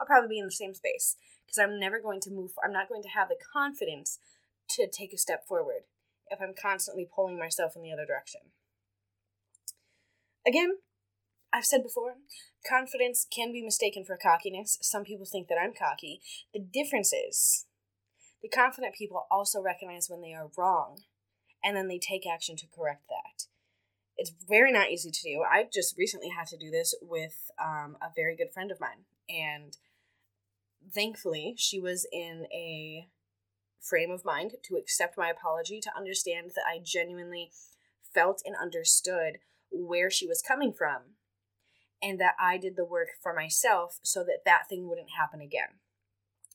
I'll 0.00 0.06
probably 0.06 0.28
be 0.28 0.38
in 0.38 0.47
the 0.47 0.52
same 0.52 0.75
space 0.75 1.16
because 1.44 1.59
i'm 1.59 1.78
never 1.78 2.00
going 2.00 2.21
to 2.21 2.30
move 2.30 2.52
i'm 2.64 2.73
not 2.73 2.88
going 2.88 3.02
to 3.02 3.09
have 3.11 3.28
the 3.28 3.37
confidence 3.52 4.18
to 4.71 4.88
take 4.88 5.12
a 5.12 5.19
step 5.19 5.47
forward 5.47 5.83
if 6.28 6.40
I'm 6.40 6.54
constantly 6.61 7.09
pulling 7.14 7.38
myself 7.38 7.73
in 7.76 7.83
the 7.83 7.92
other 7.92 8.07
direction. 8.07 8.40
Again, 10.47 10.78
I've 11.52 11.66
said 11.66 11.83
before, 11.83 12.14
confidence 12.66 13.26
can 13.31 13.52
be 13.52 13.62
mistaken 13.62 14.04
for 14.04 14.16
cockiness. 14.16 14.78
Some 14.81 15.04
people 15.04 15.26
think 15.26 15.49
that 15.49 15.59
I'm 15.62 15.75
cocky. 15.75 16.21
The 16.54 16.61
difference 16.61 17.12
is 17.12 17.66
the 18.42 18.49
confident 18.49 18.95
people 18.95 19.26
also 19.31 19.61
recognize 19.61 20.09
when 20.09 20.23
they 20.23 20.33
are 20.33 20.50
wrong 20.57 21.02
and 21.62 21.76
then 21.76 21.88
they 21.88 21.99
take 21.99 22.26
action 22.26 22.57
to 22.57 22.66
correct 22.66 23.04
that. 23.09 23.45
It's 24.16 24.33
very 24.49 24.73
not 24.73 24.90
easy 24.90 25.11
to 25.11 25.23
do. 25.23 25.42
I 25.42 25.64
just 25.73 25.97
recently 25.97 26.31
had 26.31 26.47
to 26.49 26.57
do 26.57 26.71
this 26.71 26.95
with 27.00 27.50
um, 27.62 27.97
a 28.02 28.09
very 28.14 28.37
good 28.37 28.52
friend 28.52 28.71
of 28.71 28.81
mine. 28.81 29.04
And 29.28 29.76
thankfully, 30.92 31.54
she 31.57 31.78
was 31.78 32.07
in 32.12 32.47
a 32.52 33.09
frame 33.82 34.10
of 34.10 34.24
mind 34.24 34.52
to 34.62 34.76
accept 34.76 35.18
my 35.18 35.28
apology, 35.28 35.80
to 35.80 35.96
understand 35.96 36.52
that 36.54 36.64
I 36.66 36.80
genuinely 36.82 37.50
felt 38.14 38.40
and 38.44 38.54
understood 38.56 39.38
where 39.70 40.10
she 40.10 40.26
was 40.26 40.42
coming 40.42 40.72
from, 40.72 41.16
and 42.02 42.20
that 42.20 42.34
I 42.40 42.58
did 42.58 42.76
the 42.76 42.84
work 42.84 43.08
for 43.22 43.34
myself 43.34 43.98
so 44.02 44.20
that 44.24 44.40
that 44.44 44.68
thing 44.68 44.88
wouldn't 44.88 45.10
happen 45.18 45.40
again. 45.40 45.80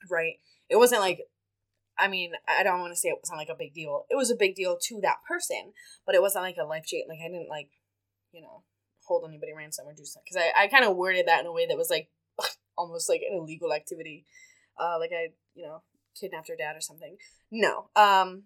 Right? 0.10 0.36
It 0.70 0.78
wasn't 0.78 1.02
like, 1.02 1.22
I 1.98 2.08
mean, 2.08 2.34
I 2.48 2.64
don't 2.64 2.80
want 2.80 2.94
to 2.94 3.00
say 3.00 3.10
it 3.10 3.20
wasn't 3.22 3.40
like 3.40 3.50
a 3.50 3.58
big 3.58 3.74
deal. 3.74 4.06
It 4.10 4.16
was 4.16 4.30
a 4.30 4.36
big 4.36 4.56
deal 4.56 4.78
to 4.84 5.00
that 5.02 5.18
person, 5.28 5.74
but 6.06 6.16
it 6.16 6.22
wasn't 6.22 6.44
like 6.44 6.58
a 6.62 6.66
life 6.66 6.86
change. 6.86 7.06
Like, 7.10 7.20
I 7.24 7.28
didn't, 7.30 7.50
like, 7.50 7.70
you 8.32 8.42
know, 8.42 8.64
hold 9.08 9.24
anybody 9.28 9.54
ransom 9.56 9.88
or 9.88 9.94
do 9.94 10.06
something. 10.06 10.26
Because 10.30 10.44
I, 10.56 10.64
I 10.64 10.68
kind 10.68 10.86
of 10.86 10.96
worded 10.96 11.28
that 11.28 11.40
in 11.40 11.48
a 11.48 11.52
way 11.52 11.66
that 11.66 11.78
was 11.78 11.90
like 11.90 12.10
almost 12.78 13.10
like 13.10 13.22
an 13.22 13.38
illegal 13.38 13.74
activity. 13.74 14.26
Uh, 14.80 14.98
like 15.00 15.12
I, 15.12 15.30
you 15.56 15.66
know, 15.66 15.82
kidnapped 16.20 16.50
her 16.50 16.56
dad 16.58 16.76
or 16.76 16.82
something. 16.82 17.18
No. 17.52 17.90
Um, 17.96 18.44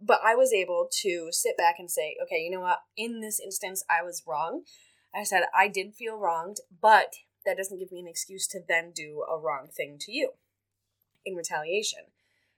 but 0.00 0.20
I 0.24 0.34
was 0.34 0.52
able 0.52 0.88
to 1.02 1.28
sit 1.30 1.56
back 1.56 1.76
and 1.78 1.90
say, 1.90 2.16
okay, 2.22 2.38
you 2.38 2.50
know 2.50 2.60
what? 2.60 2.80
In 2.96 3.20
this 3.20 3.38
instance, 3.38 3.84
I 3.90 4.02
was 4.02 4.22
wrong. 4.26 4.62
I 5.14 5.24
said, 5.24 5.42
I 5.54 5.68
did 5.68 5.94
feel 5.94 6.16
wronged, 6.16 6.58
but 6.80 7.14
that 7.44 7.56
doesn't 7.56 7.78
give 7.78 7.92
me 7.92 8.00
an 8.00 8.08
excuse 8.08 8.46
to 8.48 8.60
then 8.66 8.92
do 8.94 9.24
a 9.30 9.38
wrong 9.38 9.68
thing 9.74 9.98
to 10.00 10.12
you 10.12 10.32
in 11.24 11.34
retaliation. 11.34 12.00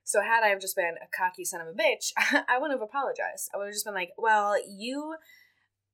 So 0.05 0.21
had 0.21 0.43
I 0.43 0.49
have 0.49 0.61
just 0.61 0.75
been 0.75 0.95
a 1.01 1.17
cocky 1.17 1.45
son 1.45 1.61
of 1.61 1.67
a 1.67 1.71
bitch, 1.71 2.11
I 2.17 2.57
wouldn't 2.57 2.79
have 2.79 2.87
apologized. 2.87 3.49
I 3.53 3.57
would 3.57 3.65
have 3.65 3.73
just 3.73 3.85
been 3.85 3.93
like, 3.93 4.11
well, 4.17 4.55
you 4.69 5.15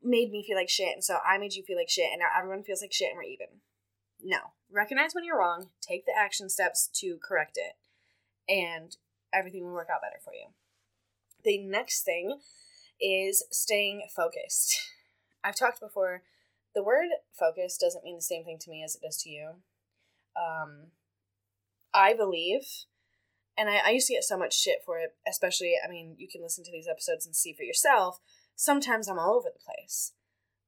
made 0.03 0.31
me 0.31 0.43
feel 0.45 0.57
like 0.57 0.69
shit, 0.69 0.93
and 0.93 1.03
so 1.03 1.17
I 1.27 1.37
made 1.37 1.53
you 1.53 1.63
feel 1.63 1.77
like 1.77 1.89
shit, 1.89 2.09
and 2.11 2.19
now 2.19 2.27
everyone 2.37 2.63
feels 2.63 2.81
like 2.81 2.93
shit, 2.93 3.09
and 3.09 3.17
we're 3.17 3.23
even. 3.23 3.47
No. 4.21 4.37
Recognize 4.71 5.13
when 5.13 5.23
you're 5.23 5.39
wrong, 5.39 5.69
take 5.81 6.05
the 6.05 6.13
action 6.17 6.49
steps 6.49 6.89
to 6.95 7.17
correct 7.23 7.57
it 7.57 7.73
and 8.49 8.97
everything 9.31 9.63
will 9.63 9.73
work 9.73 9.89
out 9.93 10.01
better 10.01 10.19
for 10.23 10.33
you. 10.33 10.47
The 11.43 11.59
next 11.59 12.03
thing 12.03 12.39
is 12.99 13.45
staying 13.51 14.07
focused. 14.13 14.75
I've 15.43 15.55
talked 15.55 15.79
before, 15.79 16.23
the 16.75 16.83
word 16.83 17.07
focus 17.37 17.77
doesn't 17.77 18.03
mean 18.03 18.17
the 18.17 18.21
same 18.21 18.43
thing 18.43 18.57
to 18.59 18.69
me 18.69 18.83
as 18.83 18.95
it 18.95 19.01
does 19.01 19.17
to 19.23 19.29
you. 19.29 19.49
Um, 20.35 20.87
I 21.93 22.13
believe, 22.13 22.61
and 23.57 23.69
I, 23.69 23.77
I 23.85 23.89
used 23.91 24.07
to 24.07 24.13
get 24.13 24.23
so 24.23 24.37
much 24.37 24.59
shit 24.59 24.79
for 24.85 24.99
it, 24.99 25.15
especially, 25.27 25.73
I 25.83 25.89
mean, 25.89 26.15
you 26.17 26.27
can 26.27 26.41
listen 26.41 26.63
to 26.65 26.71
these 26.71 26.87
episodes 26.89 27.25
and 27.25 27.35
see 27.35 27.53
for 27.53 27.63
yourself. 27.63 28.19
Sometimes 28.55 29.07
I'm 29.07 29.19
all 29.19 29.35
over 29.35 29.49
the 29.53 29.63
place. 29.63 30.13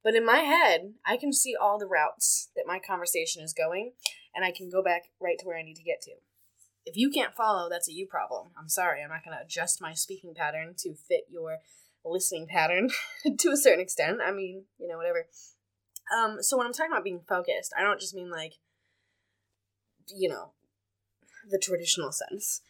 But 0.03 0.15
in 0.15 0.25
my 0.25 0.39
head, 0.39 0.93
I 1.05 1.17
can 1.17 1.31
see 1.31 1.55
all 1.55 1.77
the 1.77 1.87
routes 1.87 2.49
that 2.55 2.65
my 2.65 2.79
conversation 2.79 3.43
is 3.43 3.53
going, 3.53 3.91
and 4.33 4.43
I 4.43 4.51
can 4.51 4.69
go 4.69 4.81
back 4.81 5.09
right 5.19 5.37
to 5.39 5.45
where 5.45 5.57
I 5.57 5.63
need 5.63 5.75
to 5.75 5.83
get 5.83 6.01
to 6.03 6.11
if 6.85 6.97
you 6.97 7.09
can't 7.09 7.35
follow, 7.35 7.69
that's 7.69 7.89
a 7.89 7.93
you 7.93 8.07
problem. 8.07 8.49
I'm 8.57 8.69
sorry. 8.69 9.01
I'm 9.01 9.09
not 9.09 9.23
going 9.23 9.37
to 9.37 9.43
adjust 9.43 9.81
my 9.81 9.93
speaking 9.93 10.33
pattern 10.35 10.73
to 10.79 10.93
fit 10.93 11.25
your 11.29 11.59
listening 12.03 12.47
pattern 12.47 12.89
to 13.39 13.49
a 13.49 13.57
certain 13.57 13.81
extent. 13.81 14.19
I 14.25 14.31
mean, 14.31 14.65
you 14.79 14.87
know, 14.87 14.97
whatever. 14.97 15.27
Um, 16.15 16.37
so 16.41 16.57
when 16.57 16.65
I'm 16.65 16.73
talking 16.73 16.91
about 16.91 17.03
being 17.03 17.21
focused, 17.27 17.73
I 17.77 17.83
don't 17.83 17.99
just 17.99 18.15
mean 18.15 18.29
like, 18.29 18.53
you 20.07 20.27
know, 20.27 20.51
the 21.49 21.59
traditional 21.59 22.11
sense. 22.11 22.61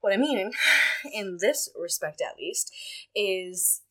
What 0.00 0.12
I 0.12 0.16
mean, 0.16 0.52
in 1.12 1.38
this 1.40 1.70
respect 1.78 2.20
at 2.20 2.36
least, 2.38 2.72
is 3.14 3.82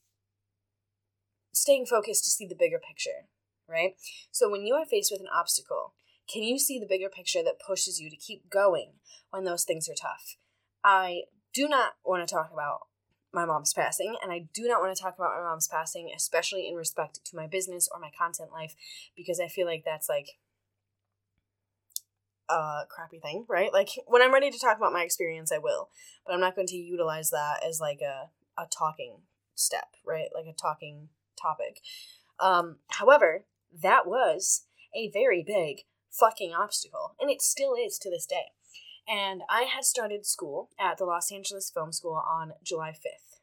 staying 1.53 1.85
focused 1.85 2.23
to 2.25 2.29
see 2.29 2.45
the 2.45 2.55
bigger 2.55 2.79
picture, 2.79 3.27
right? 3.67 3.93
So 4.31 4.49
when 4.49 4.65
you 4.65 4.75
are 4.75 4.85
faced 4.85 5.11
with 5.11 5.21
an 5.21 5.27
obstacle, 5.33 5.93
can 6.31 6.43
you 6.43 6.59
see 6.59 6.79
the 6.79 6.87
bigger 6.87 7.09
picture 7.09 7.43
that 7.43 7.59
pushes 7.65 7.99
you 7.99 8.09
to 8.09 8.15
keep 8.15 8.49
going 8.49 8.93
when 9.29 9.43
those 9.43 9.63
things 9.63 9.87
are 9.89 9.95
tough? 9.99 10.37
I 10.83 11.23
do 11.53 11.67
not 11.67 11.93
want 12.05 12.27
to 12.27 12.33
talk 12.33 12.51
about 12.51 12.87
my 13.33 13.45
mom's 13.45 13.73
passing, 13.73 14.15
and 14.21 14.31
I 14.31 14.47
do 14.53 14.67
not 14.67 14.81
want 14.81 14.95
to 14.95 15.01
talk 15.01 15.15
about 15.17 15.35
my 15.37 15.43
mom's 15.43 15.67
passing, 15.67 16.11
especially 16.15 16.67
in 16.67 16.75
respect 16.75 17.19
to 17.25 17.35
my 17.35 17.47
business 17.47 17.89
or 17.93 17.99
my 17.99 18.11
content 18.17 18.51
life, 18.51 18.75
because 19.15 19.39
I 19.39 19.47
feel 19.47 19.67
like 19.67 19.83
that's 19.85 20.09
like 20.09 20.37
a 22.49 22.83
crappy 22.89 23.19
thing, 23.19 23.45
right? 23.49 23.71
Like 23.73 23.89
when 24.05 24.21
I'm 24.21 24.33
ready 24.33 24.49
to 24.49 24.59
talk 24.59 24.77
about 24.77 24.93
my 24.93 25.03
experience, 25.03 25.51
I 25.51 25.57
will, 25.57 25.89
but 26.25 26.33
I'm 26.33 26.39
not 26.39 26.55
going 26.55 26.67
to 26.67 26.75
utilize 26.75 27.29
that 27.31 27.63
as 27.67 27.79
like 27.79 28.01
a 28.01 28.29
a 28.59 28.65
talking 28.65 29.17
step, 29.55 29.89
right? 30.05 30.29
Like 30.33 30.45
a 30.47 30.53
talking 30.53 31.09
topic. 31.39 31.81
Um, 32.39 32.77
however, 32.89 33.45
that 33.81 34.07
was 34.07 34.65
a 34.95 35.11
very 35.11 35.43
big 35.45 35.83
fucking 36.19 36.53
obstacle, 36.53 37.15
and 37.19 37.29
it 37.29 37.41
still 37.41 37.73
is 37.73 37.97
to 37.99 38.09
this 38.09 38.25
day. 38.25 38.51
And 39.07 39.41
I 39.49 39.63
had 39.63 39.85
started 39.85 40.25
school 40.25 40.69
at 40.79 40.97
the 40.97 41.05
Los 41.05 41.31
Angeles 41.31 41.71
Film 41.73 41.93
School 41.93 42.21
on 42.29 42.53
July 42.63 42.91
5th. 42.91 43.39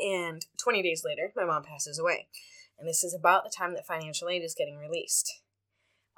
And 0.00 0.46
20 0.62 0.82
days 0.82 1.02
later, 1.04 1.32
my 1.34 1.44
mom 1.44 1.64
passes 1.64 1.98
away. 1.98 2.28
And 2.78 2.88
this 2.88 3.02
is 3.02 3.14
about 3.14 3.42
the 3.42 3.50
time 3.56 3.74
that 3.74 3.86
financial 3.86 4.28
aid 4.28 4.42
is 4.44 4.54
getting 4.56 4.78
released. 4.78 5.42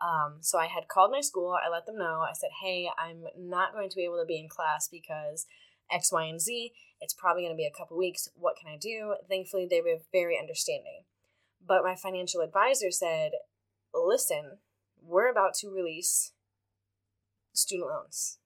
Um, 0.01 0.39
so 0.41 0.59
I 0.59 0.67
had 0.67 0.89
called 0.89 1.11
my 1.11 1.21
school. 1.21 1.55
I 1.55 1.71
let 1.71 1.87
them 1.87 1.99
know. 1.99 2.21
I 2.29 2.33
said, 2.35 2.51
hey, 2.63 2.89
I'm 2.99 3.25
not 3.39 3.73
going 3.73 3.89
to 3.89 3.97
be 3.97 4.05
able 4.05 4.19
to 4.19 4.27
be 4.27 4.39
in 4.39 4.49
class 4.49 4.89
because 4.91 5.47
X, 5.91 6.13
Y, 6.13 6.25
and 6.25 6.41
Z. 6.41 6.73
It's 7.01 7.15
probably 7.15 7.43
going 7.43 7.55
to 7.55 7.57
be 7.57 7.67
a 7.67 7.77
couple 7.77 7.97
weeks. 7.97 8.29
What 8.35 8.57
can 8.61 8.71
I 8.71 8.77
do? 8.77 9.17
Thankfully, 9.29 9.67
they 9.69 9.81
were 9.81 10.03
very 10.13 10.39
understanding. 10.39 11.05
But 11.67 11.85
my 11.85 11.95
financial 11.95 12.41
advisor 12.41 12.91
said, 12.91 13.33
listen, 13.95 14.59
we're 15.11 15.31
about 15.31 15.55
to 15.55 15.69
release 15.69 16.33
student 17.53 17.89
loans. 17.89 18.39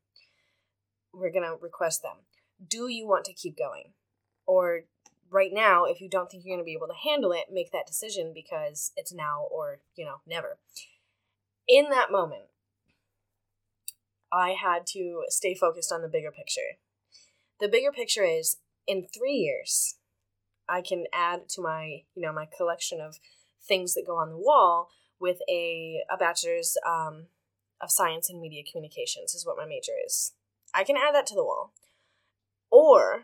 We're 1.12 1.30
going 1.30 1.44
to 1.44 1.56
request 1.60 2.02
them. 2.02 2.24
Do 2.66 2.88
you 2.88 3.06
want 3.06 3.24
to 3.26 3.34
keep 3.34 3.56
going? 3.56 3.92
Or 4.46 4.80
right 5.30 5.50
now, 5.52 5.84
if 5.84 6.00
you 6.00 6.08
don't 6.08 6.30
think 6.30 6.44
you're 6.44 6.56
going 6.56 6.64
to 6.64 6.68
be 6.68 6.74
able 6.74 6.88
to 6.88 7.08
handle 7.08 7.32
it, 7.32 7.52
make 7.52 7.70
that 7.72 7.86
decision 7.86 8.32
because 8.34 8.92
it's 8.96 9.12
now 9.12 9.46
or, 9.50 9.80
you 9.94 10.04
know, 10.04 10.16
never. 10.26 10.58
In 11.68 11.90
that 11.90 12.10
moment, 12.10 12.44
I 14.32 14.50
had 14.50 14.86
to 14.88 15.24
stay 15.28 15.54
focused 15.54 15.92
on 15.92 16.02
the 16.02 16.08
bigger 16.08 16.32
picture. 16.32 16.78
The 17.60 17.68
bigger 17.68 17.92
picture 17.92 18.24
is 18.24 18.56
in 18.86 19.06
three 19.14 19.34
years, 19.34 19.96
I 20.68 20.80
can 20.80 21.04
add 21.12 21.48
to 21.50 21.62
my, 21.62 22.02
you 22.14 22.22
know, 22.22 22.32
my 22.32 22.46
collection 22.56 23.00
of 23.00 23.18
things 23.66 23.94
that 23.94 24.06
go 24.06 24.16
on 24.16 24.30
the 24.30 24.36
wall 24.36 24.88
with 25.24 25.38
a, 25.48 26.02
a 26.10 26.18
bachelor's 26.18 26.76
um, 26.86 27.28
of 27.80 27.90
science 27.90 28.28
and 28.28 28.42
media 28.42 28.62
communications 28.70 29.34
is 29.34 29.46
what 29.46 29.56
my 29.56 29.64
major 29.64 29.92
is. 30.04 30.32
I 30.74 30.84
can 30.84 30.96
add 30.98 31.14
that 31.14 31.26
to 31.28 31.34
the 31.34 31.42
wall. 31.42 31.72
Or 32.70 33.22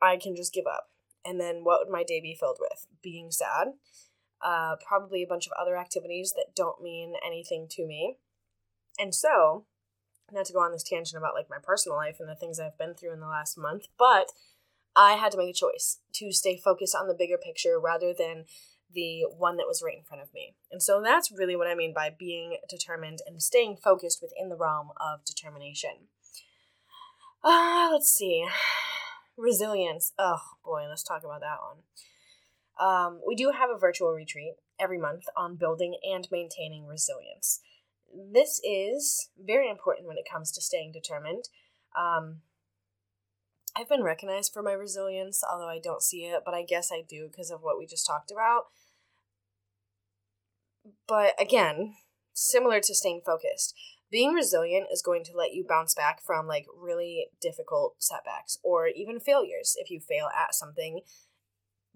I 0.00 0.16
can 0.16 0.34
just 0.34 0.54
give 0.54 0.64
up. 0.66 0.88
And 1.26 1.38
then 1.38 1.60
what 1.62 1.80
would 1.80 1.92
my 1.92 2.04
day 2.04 2.22
be 2.22 2.34
filled 2.34 2.56
with? 2.58 2.86
Being 3.02 3.30
sad, 3.30 3.74
uh, 4.42 4.76
probably 4.86 5.22
a 5.22 5.28
bunch 5.28 5.46
of 5.46 5.52
other 5.60 5.76
activities 5.76 6.32
that 6.36 6.56
don't 6.56 6.80
mean 6.80 7.16
anything 7.24 7.66
to 7.72 7.86
me. 7.86 8.16
And 8.98 9.14
so, 9.14 9.66
not 10.32 10.46
to 10.46 10.54
go 10.54 10.60
on 10.60 10.72
this 10.72 10.82
tangent 10.82 11.18
about 11.18 11.34
like 11.34 11.50
my 11.50 11.58
personal 11.62 11.98
life 11.98 12.16
and 12.18 12.30
the 12.30 12.34
things 12.34 12.58
I've 12.58 12.78
been 12.78 12.94
through 12.94 13.12
in 13.12 13.20
the 13.20 13.26
last 13.26 13.58
month, 13.58 13.88
but 13.98 14.32
I 14.96 15.12
had 15.14 15.32
to 15.32 15.38
make 15.38 15.50
a 15.50 15.58
choice 15.58 15.98
to 16.14 16.32
stay 16.32 16.56
focused 16.56 16.96
on 16.96 17.08
the 17.08 17.14
bigger 17.14 17.36
picture 17.36 17.78
rather 17.78 18.14
than 18.16 18.46
the 18.94 19.22
one 19.36 19.56
that 19.56 19.66
was 19.66 19.82
right 19.84 19.96
in 19.96 20.04
front 20.04 20.22
of 20.22 20.32
me. 20.34 20.54
And 20.70 20.82
so 20.82 21.00
that's 21.02 21.32
really 21.32 21.56
what 21.56 21.66
I 21.66 21.74
mean 21.74 21.92
by 21.94 22.14
being 22.16 22.58
determined 22.68 23.20
and 23.26 23.42
staying 23.42 23.76
focused 23.76 24.20
within 24.22 24.48
the 24.48 24.56
realm 24.56 24.90
of 25.00 25.24
determination. 25.24 26.08
Uh, 27.44 27.88
let's 27.92 28.10
see. 28.10 28.46
Resilience. 29.36 30.12
Oh 30.18 30.40
boy, 30.64 30.86
let's 30.88 31.02
talk 31.02 31.24
about 31.24 31.40
that 31.40 31.58
one. 31.60 31.78
Um, 32.80 33.20
we 33.26 33.34
do 33.34 33.50
have 33.50 33.70
a 33.70 33.78
virtual 33.78 34.12
retreat 34.12 34.54
every 34.78 34.98
month 34.98 35.24
on 35.36 35.56
building 35.56 35.96
and 36.02 36.28
maintaining 36.30 36.86
resilience. 36.86 37.60
This 38.14 38.60
is 38.64 39.30
very 39.42 39.70
important 39.70 40.06
when 40.06 40.18
it 40.18 40.28
comes 40.30 40.52
to 40.52 40.60
staying 40.60 40.92
determined. 40.92 41.48
Um, 41.96 42.40
I've 43.74 43.88
been 43.88 44.02
recognized 44.02 44.52
for 44.52 44.62
my 44.62 44.72
resilience, 44.72 45.42
although 45.48 45.68
I 45.68 45.78
don't 45.78 46.02
see 46.02 46.24
it, 46.24 46.42
but 46.44 46.54
I 46.54 46.62
guess 46.62 46.90
I 46.92 47.02
do 47.08 47.28
because 47.30 47.50
of 47.50 47.62
what 47.62 47.78
we 47.78 47.86
just 47.86 48.06
talked 48.06 48.30
about. 48.30 48.66
But 51.06 51.40
again, 51.40 51.94
similar 52.32 52.80
to 52.80 52.94
staying 52.94 53.22
focused, 53.24 53.74
being 54.10 54.32
resilient 54.32 54.88
is 54.92 55.02
going 55.02 55.24
to 55.24 55.36
let 55.36 55.54
you 55.54 55.64
bounce 55.66 55.94
back 55.94 56.22
from 56.22 56.46
like 56.46 56.66
really 56.76 57.28
difficult 57.40 57.96
setbacks 57.98 58.58
or 58.62 58.88
even 58.88 59.20
failures. 59.20 59.74
If 59.78 59.90
you 59.90 60.00
fail 60.00 60.28
at 60.36 60.54
something, 60.54 61.00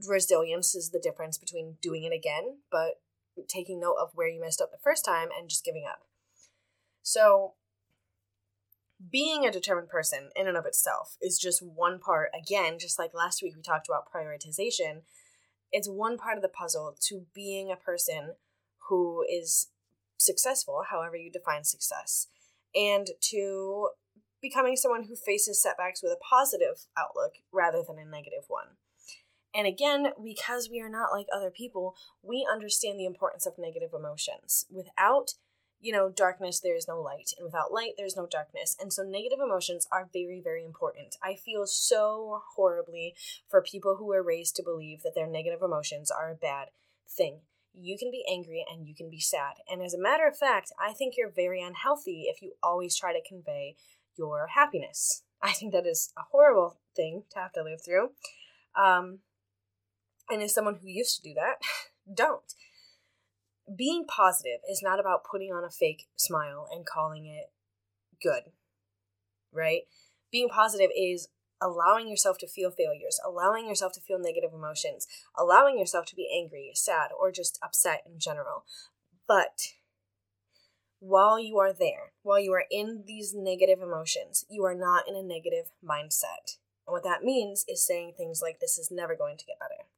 resilience 0.08 0.74
is 0.74 0.90
the 0.90 1.00
difference 1.00 1.38
between 1.38 1.76
doing 1.82 2.04
it 2.04 2.12
again, 2.12 2.58
but 2.70 3.00
taking 3.48 3.80
note 3.80 3.96
of 4.00 4.10
where 4.14 4.28
you 4.28 4.40
messed 4.40 4.60
up 4.60 4.70
the 4.70 4.78
first 4.82 5.04
time 5.04 5.28
and 5.38 5.48
just 5.48 5.64
giving 5.64 5.84
up. 5.88 6.00
So, 7.02 7.54
being 9.10 9.44
a 9.44 9.52
determined 9.52 9.90
person 9.90 10.30
in 10.34 10.48
and 10.48 10.56
of 10.56 10.64
itself 10.64 11.16
is 11.20 11.38
just 11.38 11.62
one 11.62 11.98
part. 11.98 12.30
Again, 12.34 12.78
just 12.78 12.98
like 12.98 13.12
last 13.12 13.42
week 13.42 13.54
we 13.54 13.62
talked 13.62 13.88
about 13.88 14.10
prioritization, 14.10 15.02
it's 15.70 15.88
one 15.88 16.16
part 16.16 16.36
of 16.36 16.42
the 16.42 16.48
puzzle 16.48 16.96
to 17.08 17.26
being 17.34 17.70
a 17.70 17.76
person 17.76 18.36
who 18.88 19.24
is 19.28 19.68
successful, 20.18 20.82
however 20.90 21.16
you 21.16 21.30
define 21.30 21.64
success, 21.64 22.28
and 22.74 23.08
to 23.20 23.90
becoming 24.42 24.76
someone 24.76 25.04
who 25.04 25.16
faces 25.16 25.62
setbacks 25.62 26.02
with 26.02 26.12
a 26.12 26.24
positive 26.24 26.86
outlook 26.96 27.32
rather 27.52 27.82
than 27.86 27.98
a 27.98 28.04
negative 28.04 28.44
one. 28.48 28.76
And 29.54 29.66
again, 29.66 30.08
because 30.22 30.68
we 30.70 30.80
are 30.80 30.90
not 30.90 31.12
like 31.12 31.26
other 31.34 31.50
people, 31.50 31.94
we 32.22 32.46
understand 32.50 33.00
the 33.00 33.06
importance 33.06 33.46
of 33.46 33.54
negative 33.58 33.90
emotions. 33.94 34.66
Without, 34.70 35.32
you 35.80 35.92
know, 35.92 36.10
darkness, 36.10 36.60
there 36.60 36.76
is 36.76 36.86
no 36.86 37.00
light. 37.00 37.30
And 37.38 37.46
without 37.46 37.72
light, 37.72 37.92
there's 37.96 38.16
no 38.16 38.26
darkness. 38.26 38.76
And 38.78 38.92
so 38.92 39.02
negative 39.02 39.38
emotions 39.42 39.88
are 39.90 40.10
very, 40.12 40.42
very 40.44 40.62
important. 40.62 41.16
I 41.22 41.36
feel 41.36 41.66
so 41.66 42.42
horribly 42.54 43.14
for 43.48 43.62
people 43.62 43.96
who 43.96 44.12
are 44.12 44.22
raised 44.22 44.56
to 44.56 44.62
believe 44.62 45.02
that 45.02 45.14
their 45.14 45.26
negative 45.26 45.62
emotions 45.62 46.10
are 46.10 46.30
a 46.30 46.34
bad 46.34 46.68
thing 47.08 47.40
you 47.78 47.98
can 47.98 48.10
be 48.10 48.24
angry 48.30 48.64
and 48.70 48.88
you 48.88 48.94
can 48.94 49.10
be 49.10 49.20
sad. 49.20 49.54
And 49.70 49.82
as 49.82 49.94
a 49.94 50.00
matter 50.00 50.26
of 50.26 50.36
fact, 50.36 50.72
I 50.80 50.92
think 50.92 51.14
you're 51.16 51.30
very 51.30 51.62
unhealthy 51.62 52.24
if 52.28 52.40
you 52.40 52.52
always 52.62 52.96
try 52.96 53.12
to 53.12 53.26
convey 53.26 53.76
your 54.16 54.48
happiness. 54.54 55.22
I 55.42 55.52
think 55.52 55.72
that 55.72 55.86
is 55.86 56.12
a 56.16 56.22
horrible 56.32 56.78
thing 56.94 57.24
to 57.32 57.38
have 57.38 57.52
to 57.52 57.62
live 57.62 57.80
through. 57.84 58.10
Um, 58.80 59.18
and 60.28 60.42
as 60.42 60.54
someone 60.54 60.78
who 60.80 60.88
used 60.88 61.16
to 61.16 61.22
do 61.22 61.34
that, 61.34 61.56
don't. 62.14 62.52
Being 63.76 64.06
positive 64.06 64.60
is 64.70 64.80
not 64.82 65.00
about 65.00 65.24
putting 65.30 65.52
on 65.52 65.64
a 65.64 65.70
fake 65.70 66.06
smile 66.16 66.68
and 66.72 66.86
calling 66.86 67.26
it 67.26 67.52
good, 68.22 68.52
right? 69.52 69.82
Being 70.30 70.48
positive 70.48 70.90
is 70.96 71.28
allowing 71.60 72.08
yourself 72.08 72.38
to 72.38 72.48
feel 72.48 72.70
failures, 72.70 73.20
allowing 73.24 73.66
yourself 73.66 73.92
to 73.94 74.00
feel 74.00 74.18
negative 74.18 74.50
emotions, 74.54 75.06
allowing 75.36 75.78
yourself 75.78 76.06
to 76.06 76.16
be 76.16 76.28
angry, 76.34 76.70
sad, 76.74 77.10
or 77.18 77.32
just 77.32 77.58
upset 77.62 78.02
in 78.06 78.18
general. 78.18 78.64
But 79.26 79.72
while 80.98 81.38
you 81.38 81.58
are 81.58 81.72
there, 81.72 82.12
while 82.22 82.40
you 82.40 82.52
are 82.52 82.64
in 82.70 83.04
these 83.06 83.34
negative 83.34 83.80
emotions, 83.80 84.44
you 84.48 84.64
are 84.64 84.74
not 84.74 85.08
in 85.08 85.14
a 85.14 85.22
negative 85.22 85.70
mindset. 85.84 86.58
And 86.86 86.92
what 86.92 87.04
that 87.04 87.22
means 87.22 87.64
is 87.68 87.84
saying 87.84 88.14
things 88.16 88.40
like, 88.42 88.60
This 88.60 88.78
is 88.78 88.90
never 88.90 89.16
going 89.16 89.36
to 89.38 89.44
get 89.44 89.58
better. 89.58 89.88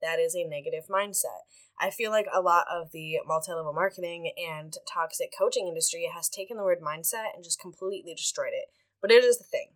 That 0.00 0.18
is 0.18 0.34
a 0.34 0.44
negative 0.44 0.88
mindset. 0.90 1.46
I 1.80 1.90
feel 1.90 2.10
like 2.10 2.26
a 2.32 2.40
lot 2.40 2.66
of 2.70 2.92
the 2.92 3.20
multi 3.26 3.52
level 3.52 3.72
marketing 3.72 4.32
and 4.36 4.76
toxic 4.92 5.32
coaching 5.36 5.68
industry 5.68 6.10
has 6.12 6.28
taken 6.28 6.56
the 6.56 6.64
word 6.64 6.80
mindset 6.80 7.34
and 7.34 7.44
just 7.44 7.60
completely 7.60 8.14
destroyed 8.14 8.52
it. 8.52 8.66
But 9.00 9.10
it 9.10 9.24
is 9.24 9.38
the 9.38 9.44
thing 9.44 9.70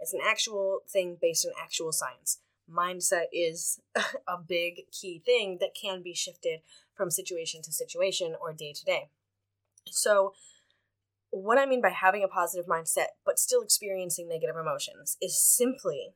it's 0.00 0.12
an 0.12 0.20
actual 0.24 0.80
thing 0.88 1.16
based 1.20 1.46
on 1.46 1.52
actual 1.60 1.92
science. 1.92 2.38
Mindset 2.70 3.26
is 3.32 3.80
a 3.94 4.36
big 4.46 4.82
key 4.92 5.22
thing 5.24 5.58
that 5.60 5.74
can 5.80 6.02
be 6.02 6.14
shifted 6.14 6.60
from 6.94 7.10
situation 7.10 7.62
to 7.62 7.72
situation 7.72 8.34
or 8.40 8.52
day 8.52 8.72
to 8.72 8.84
day. 8.84 9.08
So, 9.86 10.34
what 11.30 11.58
I 11.58 11.66
mean 11.66 11.82
by 11.82 11.90
having 11.90 12.24
a 12.24 12.28
positive 12.28 12.66
mindset 12.66 13.08
but 13.24 13.38
still 13.38 13.62
experiencing 13.62 14.28
negative 14.28 14.56
emotions 14.56 15.18
is 15.20 15.38
simply 15.38 16.14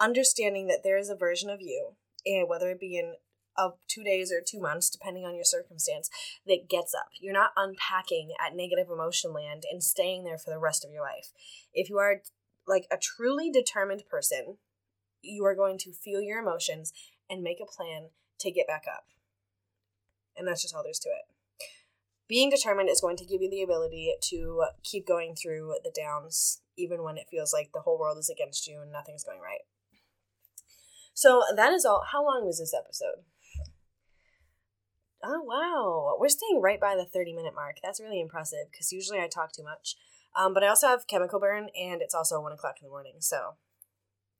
understanding 0.00 0.66
that 0.68 0.80
there 0.82 0.96
is 0.96 1.10
a 1.10 1.16
version 1.16 1.50
of 1.50 1.60
you, 1.60 1.94
eh, 2.26 2.42
whether 2.46 2.70
it 2.70 2.80
be 2.80 2.96
in 2.96 3.14
of 3.58 3.72
two 3.88 4.04
days 4.04 4.32
or 4.32 4.40
two 4.40 4.60
months, 4.60 4.88
depending 4.88 5.24
on 5.24 5.34
your 5.34 5.44
circumstance, 5.44 6.08
that 6.46 6.68
gets 6.70 6.94
up. 6.94 7.08
You're 7.20 7.32
not 7.32 7.50
unpacking 7.56 8.30
at 8.40 8.54
negative 8.54 8.86
emotion 8.88 9.32
land 9.32 9.64
and 9.70 9.82
staying 9.82 10.24
there 10.24 10.38
for 10.38 10.50
the 10.50 10.60
rest 10.60 10.84
of 10.84 10.92
your 10.92 11.02
life. 11.02 11.32
If 11.74 11.90
you 11.90 11.98
are 11.98 12.22
like 12.68 12.86
a 12.90 12.96
truly 12.96 13.50
determined 13.50 14.02
person, 14.08 14.58
you 15.22 15.44
are 15.44 15.54
going 15.54 15.78
to 15.78 15.92
feel 15.92 16.20
your 16.20 16.38
emotions 16.38 16.92
and 17.28 17.42
make 17.42 17.58
a 17.60 17.66
plan 17.66 18.10
to 18.40 18.50
get 18.50 18.68
back 18.68 18.84
up. 18.88 19.06
And 20.36 20.46
that's 20.46 20.62
just 20.62 20.74
all 20.74 20.84
there's 20.84 21.00
to 21.00 21.08
it. 21.08 21.34
Being 22.28 22.50
determined 22.50 22.90
is 22.90 23.00
going 23.00 23.16
to 23.16 23.24
give 23.24 23.40
you 23.40 23.50
the 23.50 23.62
ability 23.62 24.12
to 24.30 24.64
keep 24.84 25.06
going 25.06 25.34
through 25.34 25.76
the 25.82 25.92
downs, 25.94 26.60
even 26.76 27.02
when 27.02 27.16
it 27.16 27.26
feels 27.30 27.52
like 27.52 27.70
the 27.72 27.80
whole 27.80 27.98
world 27.98 28.18
is 28.18 28.28
against 28.28 28.68
you 28.68 28.80
and 28.82 28.92
nothing's 28.92 29.24
going 29.24 29.40
right. 29.40 29.62
So 31.14 31.42
that 31.56 31.72
is 31.72 31.84
all. 31.84 32.04
How 32.12 32.22
long 32.22 32.44
was 32.44 32.58
this 32.58 32.74
episode? 32.78 33.24
Oh, 35.24 35.42
wow. 35.42 36.16
We're 36.20 36.28
staying 36.28 36.60
right 36.62 36.80
by 36.80 36.94
the 36.94 37.04
30 37.04 37.32
minute 37.32 37.54
mark. 37.54 37.78
That's 37.82 38.00
really 38.00 38.20
impressive 38.20 38.70
because 38.70 38.92
usually 38.92 39.18
I 39.18 39.26
talk 39.26 39.52
too 39.52 39.64
much. 39.64 39.96
Um, 40.36 40.54
but 40.54 40.62
I 40.62 40.68
also 40.68 40.88
have 40.88 41.06
chemical 41.06 41.40
burn 41.40 41.68
and 41.78 42.00
it's 42.02 42.14
also 42.14 42.40
1 42.40 42.52
o'clock 42.52 42.76
in 42.80 42.86
the 42.86 42.90
morning. 42.90 43.16
So, 43.18 43.54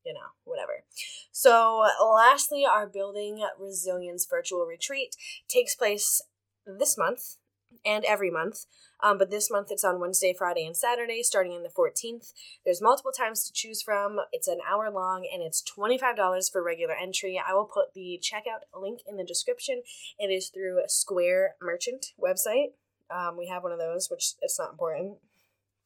you 0.05 0.13
know, 0.13 0.31
whatever. 0.43 0.83
So, 1.31 1.85
lastly, 2.01 2.65
our 2.65 2.87
Building 2.87 3.45
Resilience 3.59 4.25
virtual 4.29 4.65
retreat 4.65 5.15
takes 5.47 5.75
place 5.75 6.21
this 6.65 6.97
month 6.97 7.37
and 7.85 8.05
every 8.05 8.29
month. 8.29 8.65
Um, 9.01 9.17
but 9.17 9.29
this 9.29 9.49
month 9.49 9.69
it's 9.71 9.83
on 9.83 9.99
Wednesday, 9.99 10.35
Friday, 10.37 10.65
and 10.65 10.75
Saturday, 10.75 11.23
starting 11.23 11.53
in 11.53 11.63
the 11.63 11.69
14th. 11.69 12.33
There's 12.65 12.81
multiple 12.81 13.11
times 13.11 13.45
to 13.45 13.53
choose 13.53 13.81
from. 13.81 14.19
It's 14.33 14.47
an 14.47 14.59
hour 14.69 14.91
long 14.91 15.27
and 15.31 15.41
it's 15.41 15.63
$25 15.63 16.51
for 16.51 16.63
regular 16.63 16.95
entry. 16.95 17.41
I 17.45 17.53
will 17.53 17.65
put 17.65 17.93
the 17.93 18.21
checkout 18.21 18.79
link 18.79 18.99
in 19.07 19.15
the 19.15 19.23
description. 19.23 19.83
It 20.17 20.27
is 20.27 20.49
through 20.49 20.81
Square 20.87 21.55
Merchant 21.61 22.07
website. 22.21 22.73
Um, 23.09 23.37
we 23.37 23.47
have 23.47 23.63
one 23.63 23.71
of 23.71 23.79
those, 23.79 24.09
which 24.11 24.33
it's 24.41 24.59
not 24.59 24.71
important, 24.71 25.17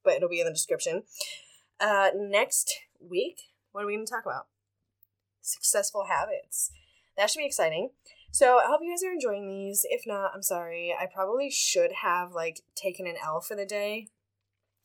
but 0.04 0.14
it'll 0.14 0.30
be 0.30 0.40
in 0.40 0.46
the 0.46 0.54
description. 0.54 1.04
Uh, 1.80 2.10
next 2.16 2.74
week, 3.00 3.38
what 3.72 3.84
are 3.84 3.88
we 3.88 3.96
going 3.96 4.06
to 4.06 4.12
talk 4.12 4.26
about? 4.26 4.48
Successful 5.42 6.06
habits. 6.10 6.72
That 7.18 7.30
should 7.30 7.40
be 7.40 7.46
exciting. 7.46 7.90
So 8.32 8.58
I 8.58 8.66
hope 8.68 8.82
you 8.82 8.92
guys 8.92 9.04
are 9.04 9.12
enjoying 9.12 9.48
these. 9.48 9.86
If 9.90 10.08
not, 10.08 10.32
I'm 10.34 10.42
sorry. 10.42 10.96
I 11.00 11.06
probably 11.06 11.52
should 11.52 11.92
have 12.02 12.32
like 12.32 12.62
taken 12.76 13.06
an 13.06 13.16
L 13.24 13.42
for 13.42 13.56
the 13.56 13.66
day 13.66 14.08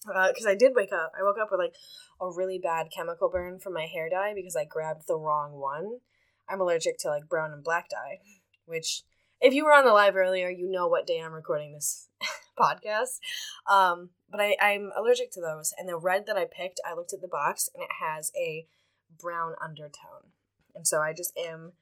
because 0.02 0.46
uh, 0.46 0.50
I 0.50 0.54
did 0.54 0.72
wake 0.74 0.92
up. 0.92 1.12
I 1.18 1.22
woke 1.22 1.38
up 1.40 1.48
with 1.50 1.60
like 1.60 1.74
a 2.20 2.30
really 2.30 2.58
bad 2.58 2.88
chemical 2.94 3.30
burn 3.30 3.58
from 3.58 3.72
my 3.72 3.86
hair 3.86 4.10
dye 4.10 4.34
because 4.34 4.56
I 4.56 4.64
grabbed 4.64 5.06
the 5.06 5.18
wrong 5.18 5.52
one. 5.52 5.98
I'm 6.48 6.60
allergic 6.60 6.98
to 6.98 7.08
like 7.08 7.28
brown 7.28 7.52
and 7.52 7.64
black 7.64 7.88
dye, 7.88 8.18
which 8.66 9.02
if 9.40 9.54
you 9.54 9.64
were 9.64 9.72
on 9.72 9.84
the 9.84 9.92
live 9.92 10.16
earlier, 10.16 10.50
you 10.50 10.70
know 10.70 10.88
what 10.88 11.06
day 11.06 11.20
I'm 11.20 11.32
recording 11.32 11.72
this 11.72 12.08
podcast. 12.58 13.18
Um, 13.70 14.10
but 14.30 14.40
I, 14.40 14.56
I'm 14.60 14.90
allergic 14.96 15.30
to 15.32 15.40
those. 15.40 15.72
And 15.78 15.88
the 15.88 15.96
red 15.96 16.26
that 16.26 16.36
I 16.36 16.44
picked, 16.44 16.80
I 16.84 16.94
looked 16.94 17.12
at 17.12 17.20
the 17.20 17.28
box 17.28 17.68
and 17.74 17.82
it 17.82 17.90
has 18.00 18.30
a 18.36 18.66
brown 19.20 19.54
undertone. 19.62 20.32
And 20.74 20.86
so 20.86 21.00
I 21.00 21.12
just 21.12 21.36
am 21.38 21.72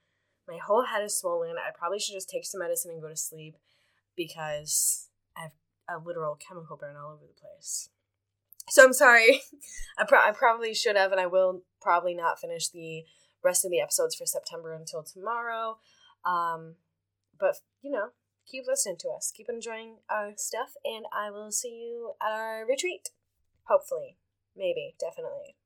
my 0.48 0.58
whole 0.64 0.84
head 0.84 1.02
is 1.02 1.16
swollen. 1.18 1.56
I 1.58 1.70
probably 1.76 1.98
should 1.98 2.14
just 2.14 2.30
take 2.30 2.44
some 2.44 2.60
medicine 2.60 2.92
and 2.92 3.02
go 3.02 3.08
to 3.08 3.16
sleep 3.16 3.56
because 4.16 5.08
I 5.36 5.42
have 5.42 5.52
a 5.88 5.98
literal 5.98 6.36
chemical 6.36 6.76
burn 6.76 6.96
all 6.96 7.12
over 7.12 7.24
the 7.26 7.40
place. 7.40 7.88
So 8.68 8.84
I'm 8.84 8.92
sorry. 8.92 9.42
I, 9.98 10.04
pro- 10.04 10.20
I 10.20 10.32
probably 10.32 10.74
should 10.74 10.96
have, 10.96 11.12
and 11.12 11.20
I 11.20 11.26
will 11.26 11.62
probably 11.80 12.14
not 12.14 12.40
finish 12.40 12.68
the 12.68 13.04
rest 13.42 13.64
of 13.64 13.70
the 13.70 13.80
episodes 13.80 14.14
for 14.14 14.26
September 14.26 14.72
until 14.72 15.02
tomorrow. 15.02 15.78
Um, 16.24 16.76
but, 17.38 17.56
you 17.82 17.90
know, 17.90 18.08
keep 18.46 18.64
listening 18.66 18.96
to 19.00 19.08
us, 19.08 19.32
keep 19.34 19.48
enjoying 19.48 19.96
our 20.08 20.32
stuff, 20.36 20.74
and 20.84 21.06
I 21.12 21.30
will 21.30 21.50
see 21.50 21.86
you 21.86 22.12
at 22.22 22.32
our 22.32 22.66
retreat. 22.66 23.10
Hopefully. 23.68 24.16
Maybe. 24.56 24.94
Definitely. 24.98 25.56